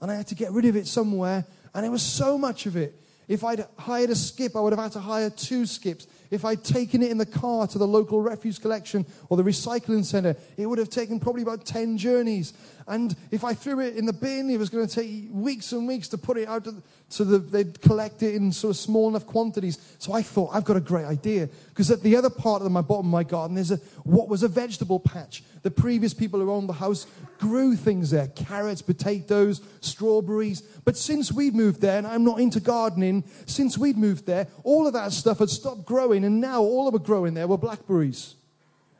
[0.00, 1.44] and I had to get rid of it somewhere.
[1.74, 2.98] And there was so much of it.
[3.28, 6.06] If I'd hired a skip, I would have had to hire two skips.
[6.30, 10.04] If I'd taken it in the car to the local refuse collection or the recycling
[10.04, 12.52] center, it would have taken probably about 10 journeys.
[12.88, 15.86] And if I threw it in the bin, it was going to take weeks and
[15.86, 16.66] weeks to put it out
[17.12, 19.78] So the, they'd collect it in sort of small enough quantities.
[19.98, 21.46] So I thought, I've got a great idea.
[21.68, 24.42] Because at the other part of my bottom of my garden, there's a, what was
[24.42, 25.42] a vegetable patch.
[25.60, 27.06] The previous people who owned the house
[27.38, 30.62] grew things there carrots, potatoes, strawberries.
[30.62, 34.86] But since we'd moved there, and I'm not into gardening, since we'd moved there, all
[34.86, 36.24] of that stuff had stopped growing.
[36.24, 38.36] And now all that were growing there were blackberries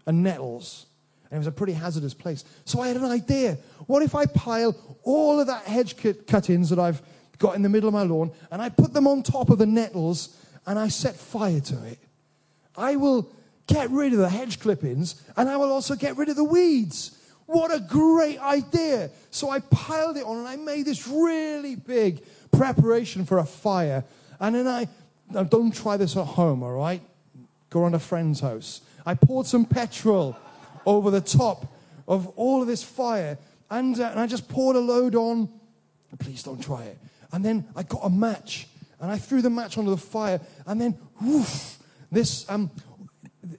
[0.05, 0.85] and nettles.
[1.31, 2.45] And it was a pretty hazardous place.
[2.67, 3.57] So I had an idea.
[3.87, 5.97] What if I pile all of that hedge
[6.27, 7.01] cuttings that I've
[7.43, 9.67] got in the middle of my lawn, and I put them on top of the
[9.67, 11.99] nettles and I set fire to it.
[12.77, 13.29] I will
[13.67, 17.19] get rid of the hedge clippings and I will also get rid of the weeds.
[17.47, 19.11] What a great idea!
[19.31, 24.05] So I piled it on and I made this really big preparation for a fire.
[24.39, 24.89] And then I,
[25.31, 27.03] now don't try this at home, all right?
[27.71, 28.83] Go around a friend's house.
[29.05, 30.37] I poured some petrol
[30.87, 31.67] over the top
[32.07, 33.37] of all of this fire
[33.69, 35.49] and, uh, and I just poured a load on.
[36.19, 36.99] Please don't try it.
[37.33, 38.69] And then I got a match
[39.01, 40.41] and I threw the match onto the fire.
[40.67, 41.75] And then, whoosh,
[42.11, 42.71] this, um,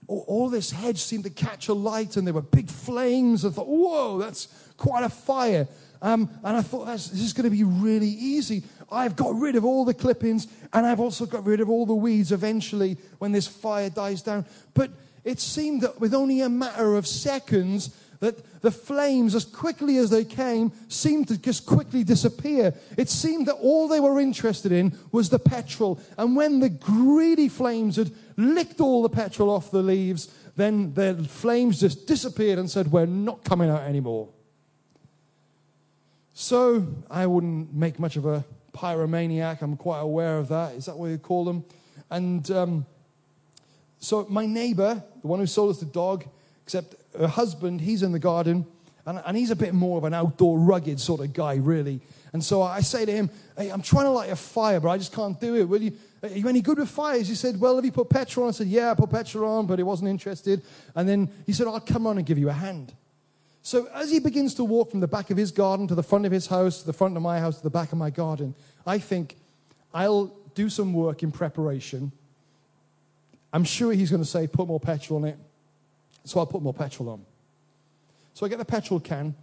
[0.08, 3.44] all this hedge seemed to catch a light and there were big flames.
[3.44, 5.68] I thought, whoa, that's quite a fire.
[6.02, 8.64] Um, and I thought, this is going to be really easy.
[8.92, 11.96] I've got rid of all the clippings and I've also got rid of all the
[11.96, 14.46] weeds eventually when this fire dies down.
[14.74, 14.92] But
[15.24, 20.10] it seemed that with only a matter of seconds, that the flames, as quickly as
[20.10, 22.74] they came, seemed to just quickly disappear.
[22.98, 26.00] It seemed that all they were interested in was the petrol.
[26.18, 31.16] And when the greedy flames had licked all the petrol off the leaves, then the
[31.28, 34.30] flames just disappeared and said, We're not coming out anymore.
[36.34, 39.62] So I wouldn't make much of a pyromaniac.
[39.62, 40.76] I'm quite aware of that.
[40.76, 41.66] Is that what you call them?
[42.10, 42.86] And um,
[44.00, 46.24] so my neighbor, the one who sold us the dog,
[46.64, 48.66] except her husband, he's in the garden,
[49.06, 52.02] and, and he's a bit more of an outdoor, rugged sort of guy, really.
[52.32, 54.98] And so I say to him, hey, I'm trying to light a fire, but I
[54.98, 55.66] just can't do it.
[55.66, 55.94] Will you?
[56.24, 57.28] Are you any good with fires?
[57.28, 58.50] He said, Well, have you put petrol on?
[58.50, 60.62] I said, Yeah, I put petrol on, but he wasn't interested.
[60.96, 62.94] And then he said, I'll come on and give you a hand.
[63.62, 66.26] So as he begins to walk from the back of his garden to the front
[66.26, 68.56] of his house, to the front of my house, to the back of my garden,
[68.86, 69.36] I think
[69.94, 72.14] I'll do some work in preparation.
[73.52, 75.38] I'm sure he's going to say, Put more petrol on it.
[76.26, 77.26] So I'll put more petrol on.
[78.34, 79.36] So I get the petrol can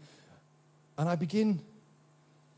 [0.99, 1.61] and I begin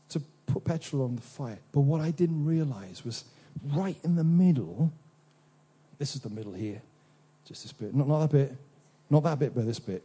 [0.09, 1.59] to put petrol on the fire.
[1.71, 3.25] But what I didn't realize was
[3.63, 4.91] right in the middle,
[5.97, 6.81] this is the middle here,
[7.47, 8.55] just this bit, not, not that bit,
[9.09, 10.03] not that bit, but this bit.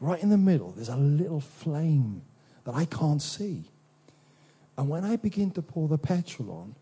[0.00, 2.22] Right in the middle, there's a little flame
[2.64, 3.64] that I can't see.
[4.76, 6.74] And when I begin to pour the petrol on,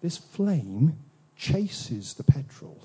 [0.00, 0.96] this flame
[1.36, 2.80] chases the petrol,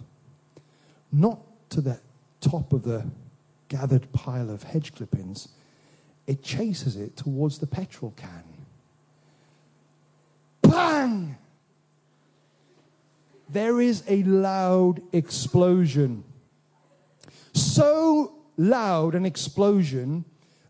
[1.11, 1.99] not to the
[2.41, 3.05] top of the
[3.67, 5.49] gathered pile of hedge clippings,
[6.27, 8.43] it chases it towards the petrol can.
[10.61, 11.37] Bang!
[13.49, 16.23] There is a loud explosion.
[17.53, 20.25] So loud an explosion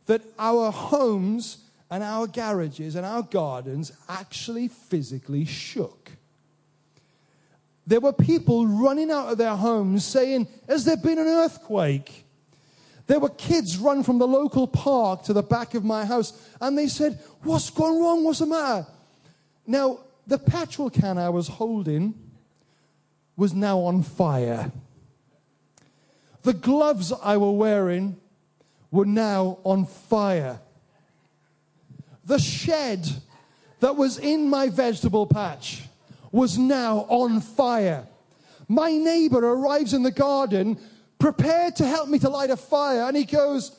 [0.06, 1.58] that our homes
[1.90, 6.12] and our garages and our gardens actually physically shook.
[7.88, 12.25] There were people running out of their homes saying, Has there been an earthquake?
[13.08, 16.78] There were kids run from the local park to the back of my house, and
[16.78, 18.24] they said, What's gone wrong?
[18.24, 18.88] What's the matter?
[19.68, 22.16] Now, the petrol can I was holding
[23.38, 24.72] was now on fire.
[26.44, 28.18] The gloves I were wearing
[28.92, 30.60] were now on fire.
[32.24, 33.08] The shed
[33.82, 35.84] that was in my vegetable patch
[36.32, 38.08] was now on fire.
[38.68, 40.80] My neighbor arrives in the garden
[41.26, 43.08] prepared to help me to light a fire.
[43.08, 43.76] And he goes,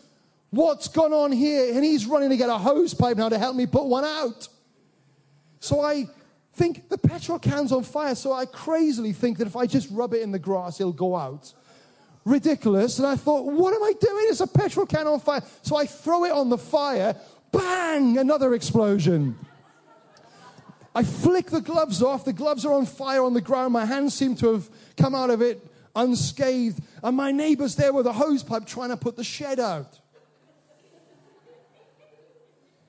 [0.50, 1.72] What's gone on here?
[1.72, 4.48] And he's running to get a hose pipe now to help me put one out.
[5.60, 6.06] So I
[6.54, 8.16] think the petrol can's on fire.
[8.16, 11.14] So I crazily think that if I just rub it in the grass, it'll go
[11.14, 11.52] out.
[12.24, 12.98] Ridiculous.
[12.98, 14.24] And I thought, What am I doing?
[14.28, 15.42] It's a petrol can on fire.
[15.62, 17.14] So I throw it on the fire.
[17.52, 18.18] Bang!
[18.18, 19.38] Another explosion.
[20.96, 22.24] I flick the gloves off.
[22.24, 23.72] The gloves are on fire on the ground.
[23.72, 25.62] My hands seem to have come out of it
[25.96, 26.80] unscathed.
[27.02, 29.98] And my neighbor's there with a hose pipe trying to put the shed out.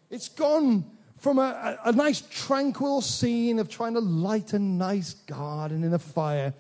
[0.09, 0.85] It's gone
[1.17, 5.93] from a, a, a, nice tranquil scene of trying to light a nice garden in
[5.93, 6.53] a fire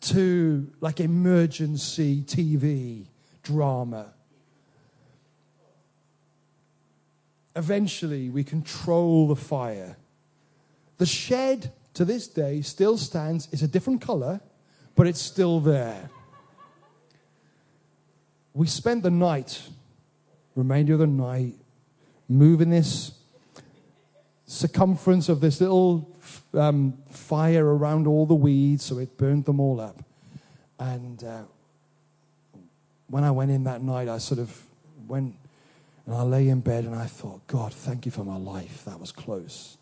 [0.00, 3.06] to like emergency TV
[3.42, 4.14] drama.
[7.56, 9.96] Eventually, we control the fire.
[10.98, 13.48] The shed to this day still stands.
[13.50, 14.40] It's a different color
[14.98, 16.10] but it's still there.
[18.52, 19.62] We spent the night,
[20.56, 21.54] remainder of the night,
[22.28, 23.12] moving this
[24.46, 26.18] circumference of this little
[26.52, 30.02] um, fire around all the weeds, so it burned them all up.
[30.80, 31.42] And uh,
[33.06, 34.64] when I went in that night, I sort of
[35.06, 35.36] went
[36.06, 38.84] and I lay in bed and I thought, God, thank you for my life.
[38.84, 39.76] That was close.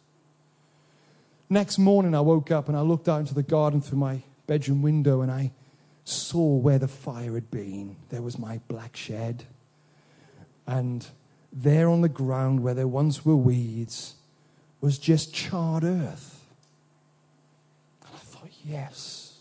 [1.49, 4.82] Next morning, I woke up and I looked out into the garden through my bedroom
[4.82, 5.53] window and I
[6.05, 7.97] saw where the fire had been.
[8.11, 9.44] There was my black shed.
[10.66, 11.07] And
[11.53, 14.14] there on the ground where there once were weeds
[14.80, 16.44] was just charred earth.
[18.03, 19.38] And I thought, yes,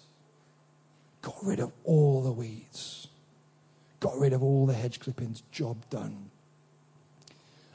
[1.21, 3.07] got rid of all the weeds,
[3.99, 6.29] got rid of all the hedge clippings, job done.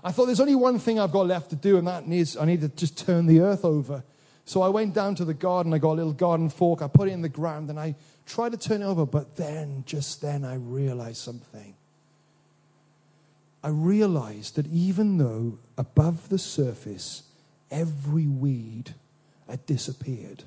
[0.03, 2.45] I thought there's only one thing I've got left to do, and that is I
[2.45, 4.03] need to just turn the earth over.
[4.51, 5.73] So I went down to the garden.
[5.73, 6.83] I got a little garden fork.
[6.83, 7.95] I put it in the ground and I
[8.27, 9.07] tried to turn it over.
[9.07, 11.77] But then, just then, I realized something.
[13.63, 17.23] I realized that even though above the surface
[17.71, 18.97] every weed
[19.49, 20.43] had disappeared,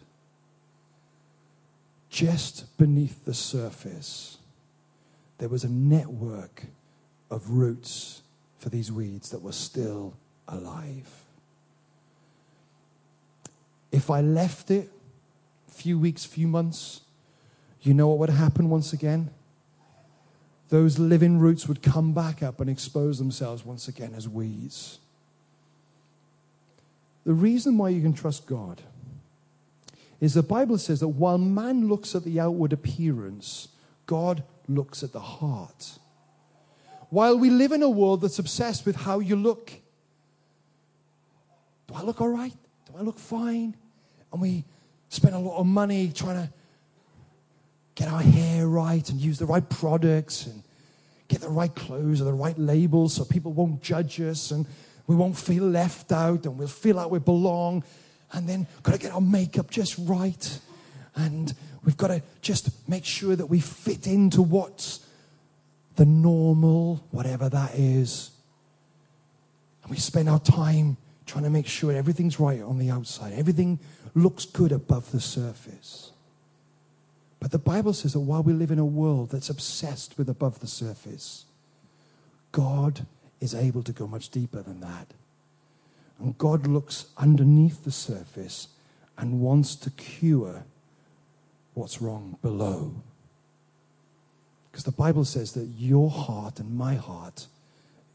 [2.10, 4.38] just beneath the surface,
[5.38, 6.66] there was a network
[7.32, 8.22] of roots
[8.58, 11.23] for these weeds that were still alive.
[13.94, 14.90] If I left it
[15.68, 17.02] a few weeks, few months,
[17.84, 19.30] you know what would happen once again?
[20.70, 24.98] Those living roots would come back up and expose themselves once again as weeds.
[27.24, 28.82] The reason why you can trust God
[30.20, 33.68] is the Bible says that while man looks at the outward appearance,
[34.08, 36.00] God looks at the heart.
[37.12, 39.72] While we live in a world that's obsessed with how you look,
[41.88, 42.54] do I look all right?
[42.88, 43.76] Do I look fine?
[44.34, 44.66] And we
[45.10, 46.54] spend a lot of money trying to
[47.96, 50.64] get our hair right and use the right products and
[51.28, 54.66] get the right clothes or the right labels so people won't judge us and
[55.06, 57.84] we won't feel left out and we'll feel like we belong.
[58.32, 60.60] And then got to get our makeup just right.
[61.16, 61.54] And
[61.86, 65.06] we've got to just make sure that we fit into what's
[65.96, 68.32] the normal, whatever that is.
[69.84, 73.34] And we spend our time trying to make sure everything's right on the outside.
[73.34, 73.80] Everything
[74.14, 76.12] looks good above the surface.
[77.40, 80.60] But the Bible says that while we live in a world that's obsessed with above
[80.60, 81.46] the surface,
[82.52, 83.06] God
[83.42, 85.08] is able to go much deeper than that.
[86.20, 88.70] And God looks underneath the surface
[89.18, 90.64] and wants to cure
[91.74, 92.94] what's wrong below.
[94.72, 97.48] Because the Bible says that your heart and my heart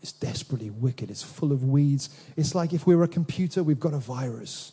[0.03, 1.11] is desperately wicked.
[1.11, 2.09] It's full of weeds.
[2.36, 4.72] It's like if we're a computer, we've got a virus.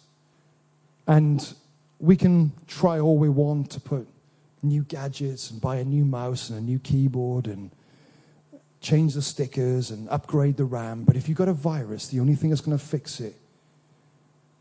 [1.08, 1.54] And
[2.00, 4.08] we can try all we want to put
[4.62, 7.72] new gadgets and buy a new mouse and a new keyboard and
[8.82, 11.04] change the stickers and upgrade the RAM.
[11.04, 13.36] But if you've got a virus, the only thing that's going to fix it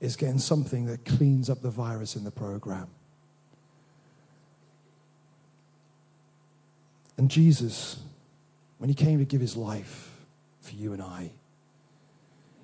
[0.00, 2.88] is getting something that cleans up the virus in the program.
[7.16, 7.98] And Jesus,
[8.78, 10.13] when he came to give his life
[10.64, 11.30] for you and I,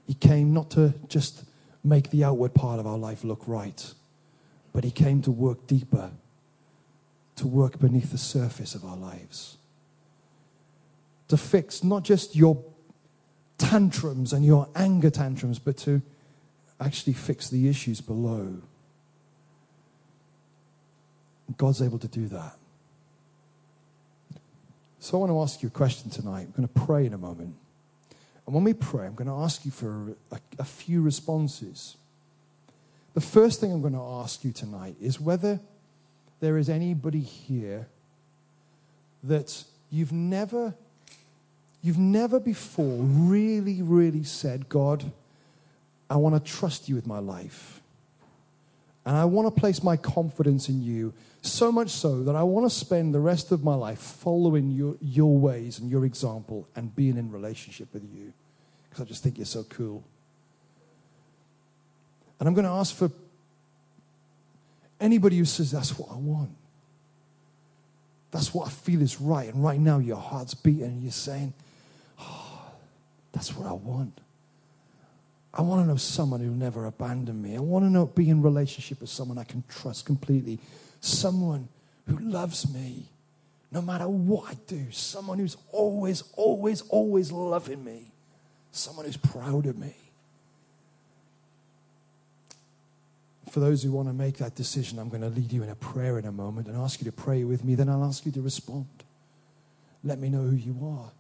[0.06, 1.44] he came not to just
[1.84, 3.94] make the outward part of our life look right,
[4.72, 6.10] but he came to work deeper,
[7.36, 9.56] to work beneath the surface of our lives,
[11.28, 12.62] to fix not just your
[13.56, 16.02] tantrums and your anger tantrums, but to
[16.80, 18.56] actually fix the issues below.
[21.56, 22.56] God's able to do that.
[24.98, 26.42] So I want to ask you a question tonight.
[26.42, 27.54] I'm going to pray in a moment.
[28.50, 31.96] And when we pray, I'm going to ask you for a, a few responses.
[33.14, 35.60] The first thing I'm going to ask you tonight is whether
[36.40, 37.86] there is anybody here
[39.22, 40.74] that you've never
[41.80, 45.12] you've never before really really said god
[46.08, 47.80] i want to trust you with my life
[49.04, 52.66] and i want to place my confidence in you so much so that I want
[52.66, 56.94] to spend the rest of my life following your, your ways and your example and
[56.94, 58.32] being in relationship with you.
[58.90, 60.04] Because I just think you're so cool.
[62.38, 63.10] And I'm going to ask for
[65.00, 66.50] anybody who says, That's what I want.
[68.30, 69.52] That's what I feel is right.
[69.52, 71.52] And right now, your heart's beating and you're saying,
[72.20, 72.62] Oh,
[73.32, 74.20] that's what I want.
[75.52, 77.56] I want to know someone who'll never abandon me.
[77.56, 80.60] I want to know, be in relationship with someone I can trust completely
[81.00, 81.68] someone
[82.06, 83.08] who loves me
[83.72, 88.12] no matter what I do, someone who's always, always, always loving me,
[88.72, 89.94] someone who's proud of me.
[93.50, 95.74] For those who want to make that decision, I'm going to lead you in a
[95.74, 97.74] prayer in a moment and ask you to pray with me.
[97.74, 98.86] Then I'll ask you to respond.
[100.04, 101.10] Let me know who you are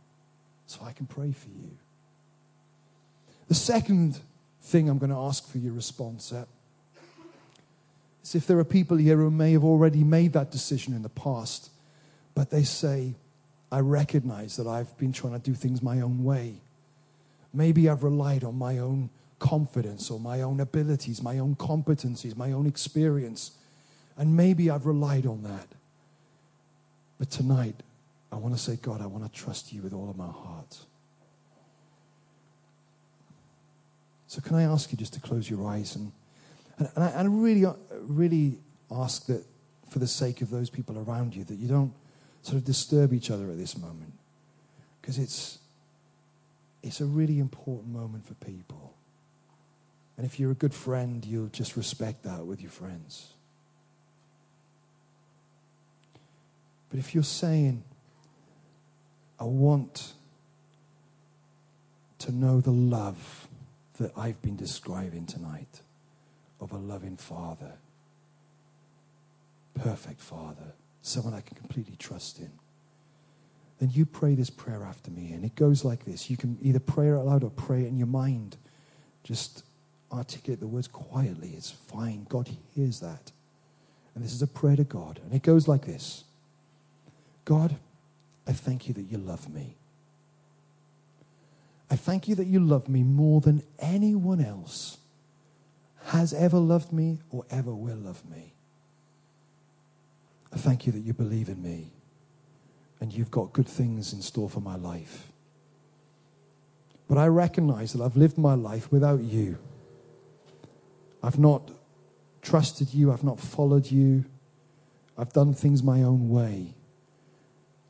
[0.66, 1.76] so I can pray for you.
[3.48, 4.20] The second
[4.62, 6.46] thing I'm going to ask for your response at
[8.22, 11.08] As if there are people here who may have already made that decision in the
[11.08, 11.70] past,
[12.34, 13.14] but they say,
[13.72, 16.60] I recognize that I've been trying to do things my own way.
[17.52, 22.52] Maybe I've relied on my own confidence or my own abilities, my own competencies, my
[22.52, 23.52] own experience.
[24.16, 25.66] And maybe I've relied on that.
[27.18, 27.82] But tonight,
[28.32, 30.78] I want to say, God, I want to trust you with all of my heart.
[34.26, 36.12] So, can I ask you just to close your eyes and,
[36.78, 37.72] and, and I, and really, uh,
[38.02, 38.58] really
[38.90, 39.44] ask that
[39.88, 41.92] for the sake of those people around you, that you don't
[42.42, 44.12] sort of disturb each other at this moment.
[45.00, 45.58] Because it's,
[46.82, 48.94] it's a really important moment for people.
[50.16, 53.32] And if you're a good friend, you'll just respect that with your friends.
[56.90, 57.84] But if you're saying,
[59.38, 60.12] I want
[62.18, 63.48] to know the love
[63.98, 65.80] that I've been describing tonight
[66.60, 67.74] of a loving father,
[69.74, 72.50] perfect father, someone I can completely trust in,
[73.80, 75.32] then you pray this prayer after me.
[75.32, 76.30] And it goes like this.
[76.30, 78.58] You can either pray it out loud or pray it in your mind.
[79.24, 79.64] Just
[80.12, 81.54] articulate the words quietly.
[81.56, 82.26] It's fine.
[82.28, 83.32] God hears that.
[84.14, 85.18] And this is a prayer to God.
[85.24, 86.24] And it goes like this
[87.46, 87.76] God,
[88.46, 89.76] I thank you that you love me.
[91.90, 94.98] I thank you that you love me more than anyone else
[96.04, 98.52] has ever loved me or ever will love me.
[100.52, 101.92] I thank you that you believe in me
[103.00, 105.32] and you've got good things in store for my life.
[107.08, 109.58] But I recognize that I've lived my life without you.
[111.22, 111.70] I've not
[112.42, 114.24] trusted you, I've not followed you,
[115.18, 116.74] I've done things my own way.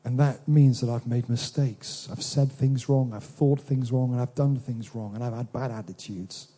[0.04, 2.08] And that means that I've made mistakes.
[2.10, 3.12] I've said things wrong.
[3.12, 4.12] I've thought things wrong.
[4.12, 5.14] And I've done things wrong.
[5.14, 6.48] And I've had bad attitudes.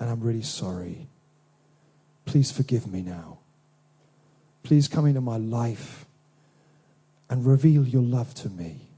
[0.00, 1.06] And I'm really sorry.
[2.24, 3.38] Please forgive me now.
[4.64, 6.06] Please come into my life
[7.30, 8.88] and reveal your love to me.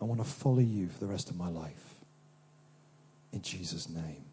[0.00, 1.94] I want to follow you for the rest of my life.
[3.32, 4.24] In Jesus' name.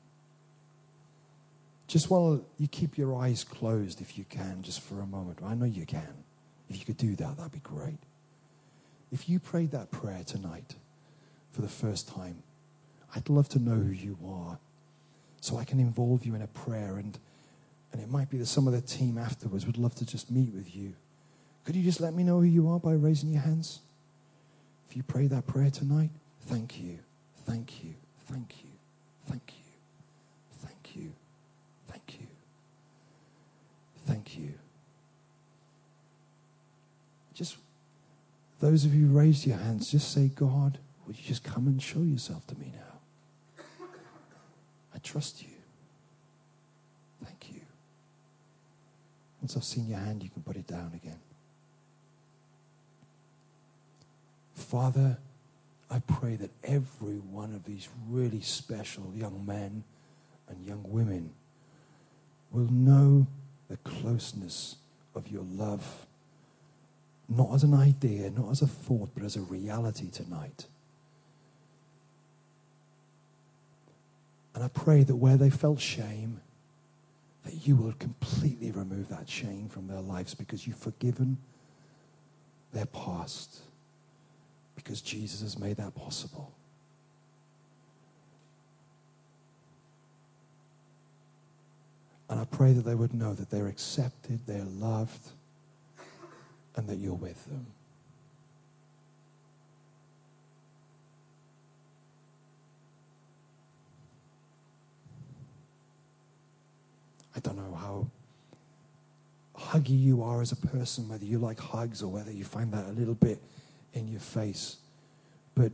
[1.87, 5.39] Just while you keep your eyes closed, if you can, just for a moment.
[5.43, 6.23] I know you can.
[6.69, 7.99] If you could do that, that'd be great.
[9.11, 10.75] If you prayed that prayer tonight
[11.51, 12.43] for the first time,
[13.15, 14.57] I'd love to know who you are
[15.41, 16.97] so I can involve you in a prayer.
[16.97, 17.19] And,
[17.91, 20.51] and it might be that some of the team afterwards would love to just meet
[20.53, 20.93] with you.
[21.63, 23.79] Could you just let me know who you are by raising your hands?
[24.89, 26.11] If you pray that prayer tonight,
[26.41, 26.99] thank you,
[27.45, 27.95] thank you,
[28.27, 28.69] thank you,
[29.27, 29.63] thank you,
[30.59, 31.13] thank you,
[31.87, 32.27] thank you,
[34.05, 34.53] thank you.
[37.33, 37.57] Just
[38.59, 41.81] those of you who raised your hands, just say, God, would you just come and
[41.81, 43.87] show yourself to me now?
[44.93, 45.49] I trust you.
[47.23, 47.61] Thank you.
[49.41, 51.19] Once I've seen your hand, you can put it down again.
[54.53, 55.17] Father,
[55.89, 59.83] I pray that every one of these really special young men
[60.47, 61.31] and young women
[62.51, 63.27] will know
[63.67, 64.77] the closeness
[65.15, 66.05] of your love
[67.29, 70.67] not as an idea, not as a thought, but as a reality tonight.
[74.53, 76.41] And I pray that where they felt shame,
[77.43, 81.37] that you will completely remove that shame from their lives because you've forgiven
[82.71, 83.61] their past,
[84.75, 86.53] because Jesus has made that possible.
[92.29, 95.29] And I pray that they would know that they're accepted, they're loved
[96.75, 97.67] and that you're with them.
[107.35, 108.07] I don't know how
[109.55, 112.85] huggy you are as a person, whether you like hugs or whether you find that
[112.85, 113.39] a little bit
[113.93, 114.77] in your face.
[115.55, 115.71] But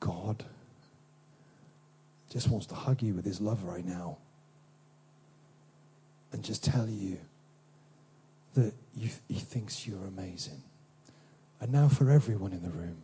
[0.00, 0.44] God
[2.30, 4.18] just wants to hug you with his love right now
[6.32, 7.18] and just tell you
[8.54, 10.62] that you, he thinks you're amazing.
[11.60, 13.02] And now, for everyone in the room,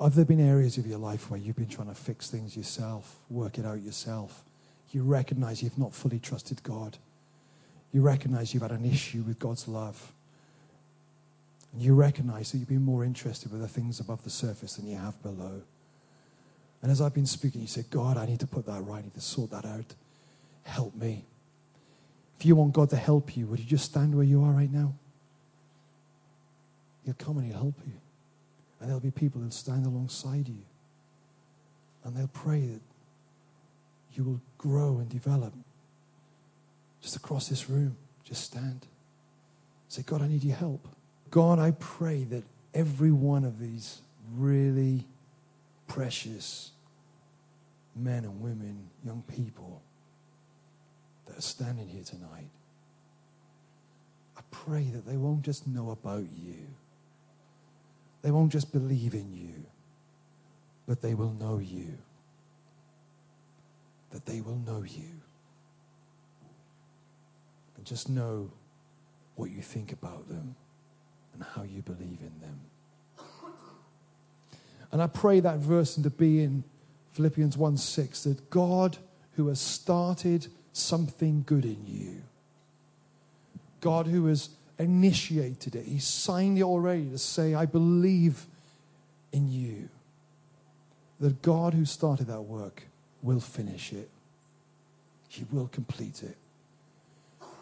[0.00, 3.16] have there been areas of your life where you've been trying to fix things yourself,
[3.28, 4.42] work it out yourself?
[4.90, 6.96] You recognize you've not fully trusted God.
[7.92, 10.12] You recognize you've had an issue with God's love.
[11.72, 14.86] And you recognize that you've been more interested with the things above the surface than
[14.86, 15.62] you have below.
[16.82, 18.98] And as I've been speaking, you said, God, I need to put that right.
[18.98, 19.94] I need to sort that out.
[20.62, 21.24] Help me.
[22.38, 24.70] If you want God to help you, would you just stand where you are right
[24.70, 24.94] now?
[27.04, 27.94] He'll come and he'll help you.
[28.80, 30.62] And there'll be people who'll stand alongside you.
[32.04, 32.80] And they'll pray that
[34.14, 35.52] you will grow and develop.
[37.00, 38.86] Just across this room, just stand.
[39.88, 40.86] Say, God, I need your help.
[41.30, 44.00] God, I pray that every one of these
[44.36, 45.04] really
[45.86, 46.70] precious
[47.94, 49.82] men and women, young people
[51.26, 52.48] that are standing here tonight,
[54.36, 56.66] I pray that they won't just know about you,
[58.22, 59.64] they won't just believe in you,
[60.86, 61.98] but they will know you.
[64.10, 65.20] That they will know you.
[67.76, 68.50] And just know
[69.36, 70.56] what you think about them
[71.38, 72.60] and how you believe in them.
[74.90, 76.64] And I pray that verse into being
[77.12, 78.96] Philippians 1 6 that God,
[79.36, 82.22] who has started something good in you,
[83.80, 88.46] God, who has initiated it, He signed it already to say, I believe
[89.32, 89.88] in you.
[91.20, 92.84] That God, who started that work,
[93.22, 94.08] will finish it,
[95.28, 96.36] He will complete it.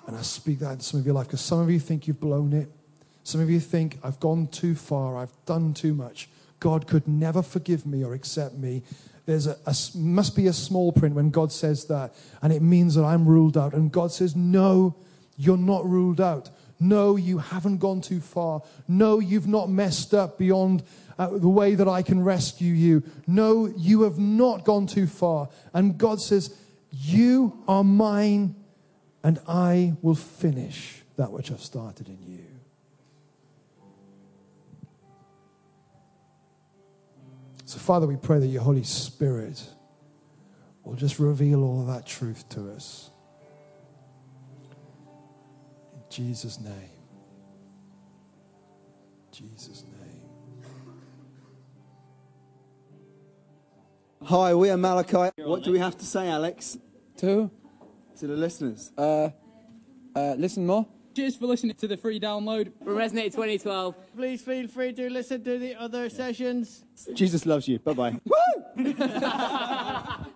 [0.07, 2.21] And I speak that into some of your life because some of you think you've
[2.21, 2.71] blown it.
[3.27, 6.29] Some of you think, I've gone too far, I've done too much.
[6.61, 8.85] God could never forgive me or accept me.
[9.25, 12.95] There's a, a, must be a small print when God says that, and it means
[12.95, 13.75] that I'm ruled out.
[13.75, 14.95] And God says, No,
[15.37, 16.51] you're not ruled out.
[16.79, 18.63] No, you haven't gone too far.
[18.87, 20.85] No, you've not messed up beyond
[21.19, 23.03] uh, the way that I can rescue you.
[23.27, 25.49] No, you have not gone too far.
[25.75, 26.57] And God says,
[26.93, 28.55] You are mine,
[29.25, 32.56] and I will finish that which I've started in you.
[37.67, 39.61] So, Father, we pray that your Holy Spirit
[40.85, 43.11] will just reveal all of that truth to us.
[45.93, 46.73] In Jesus' name.
[49.33, 50.71] Jesus' name.
[54.23, 55.33] Hi, we are Malachi.
[55.43, 56.79] What do we have to say, Alex,
[57.17, 57.51] Two.
[58.21, 58.93] to the listeners?
[58.97, 59.31] Uh,
[60.15, 60.87] uh, listen more.
[61.17, 62.73] Cheers for listening to the free download.
[62.85, 63.95] From Resonate 2012.
[64.15, 66.85] Please feel free to listen to the other sessions.
[67.15, 67.79] Jesus loves you.
[67.79, 68.21] Bye bye.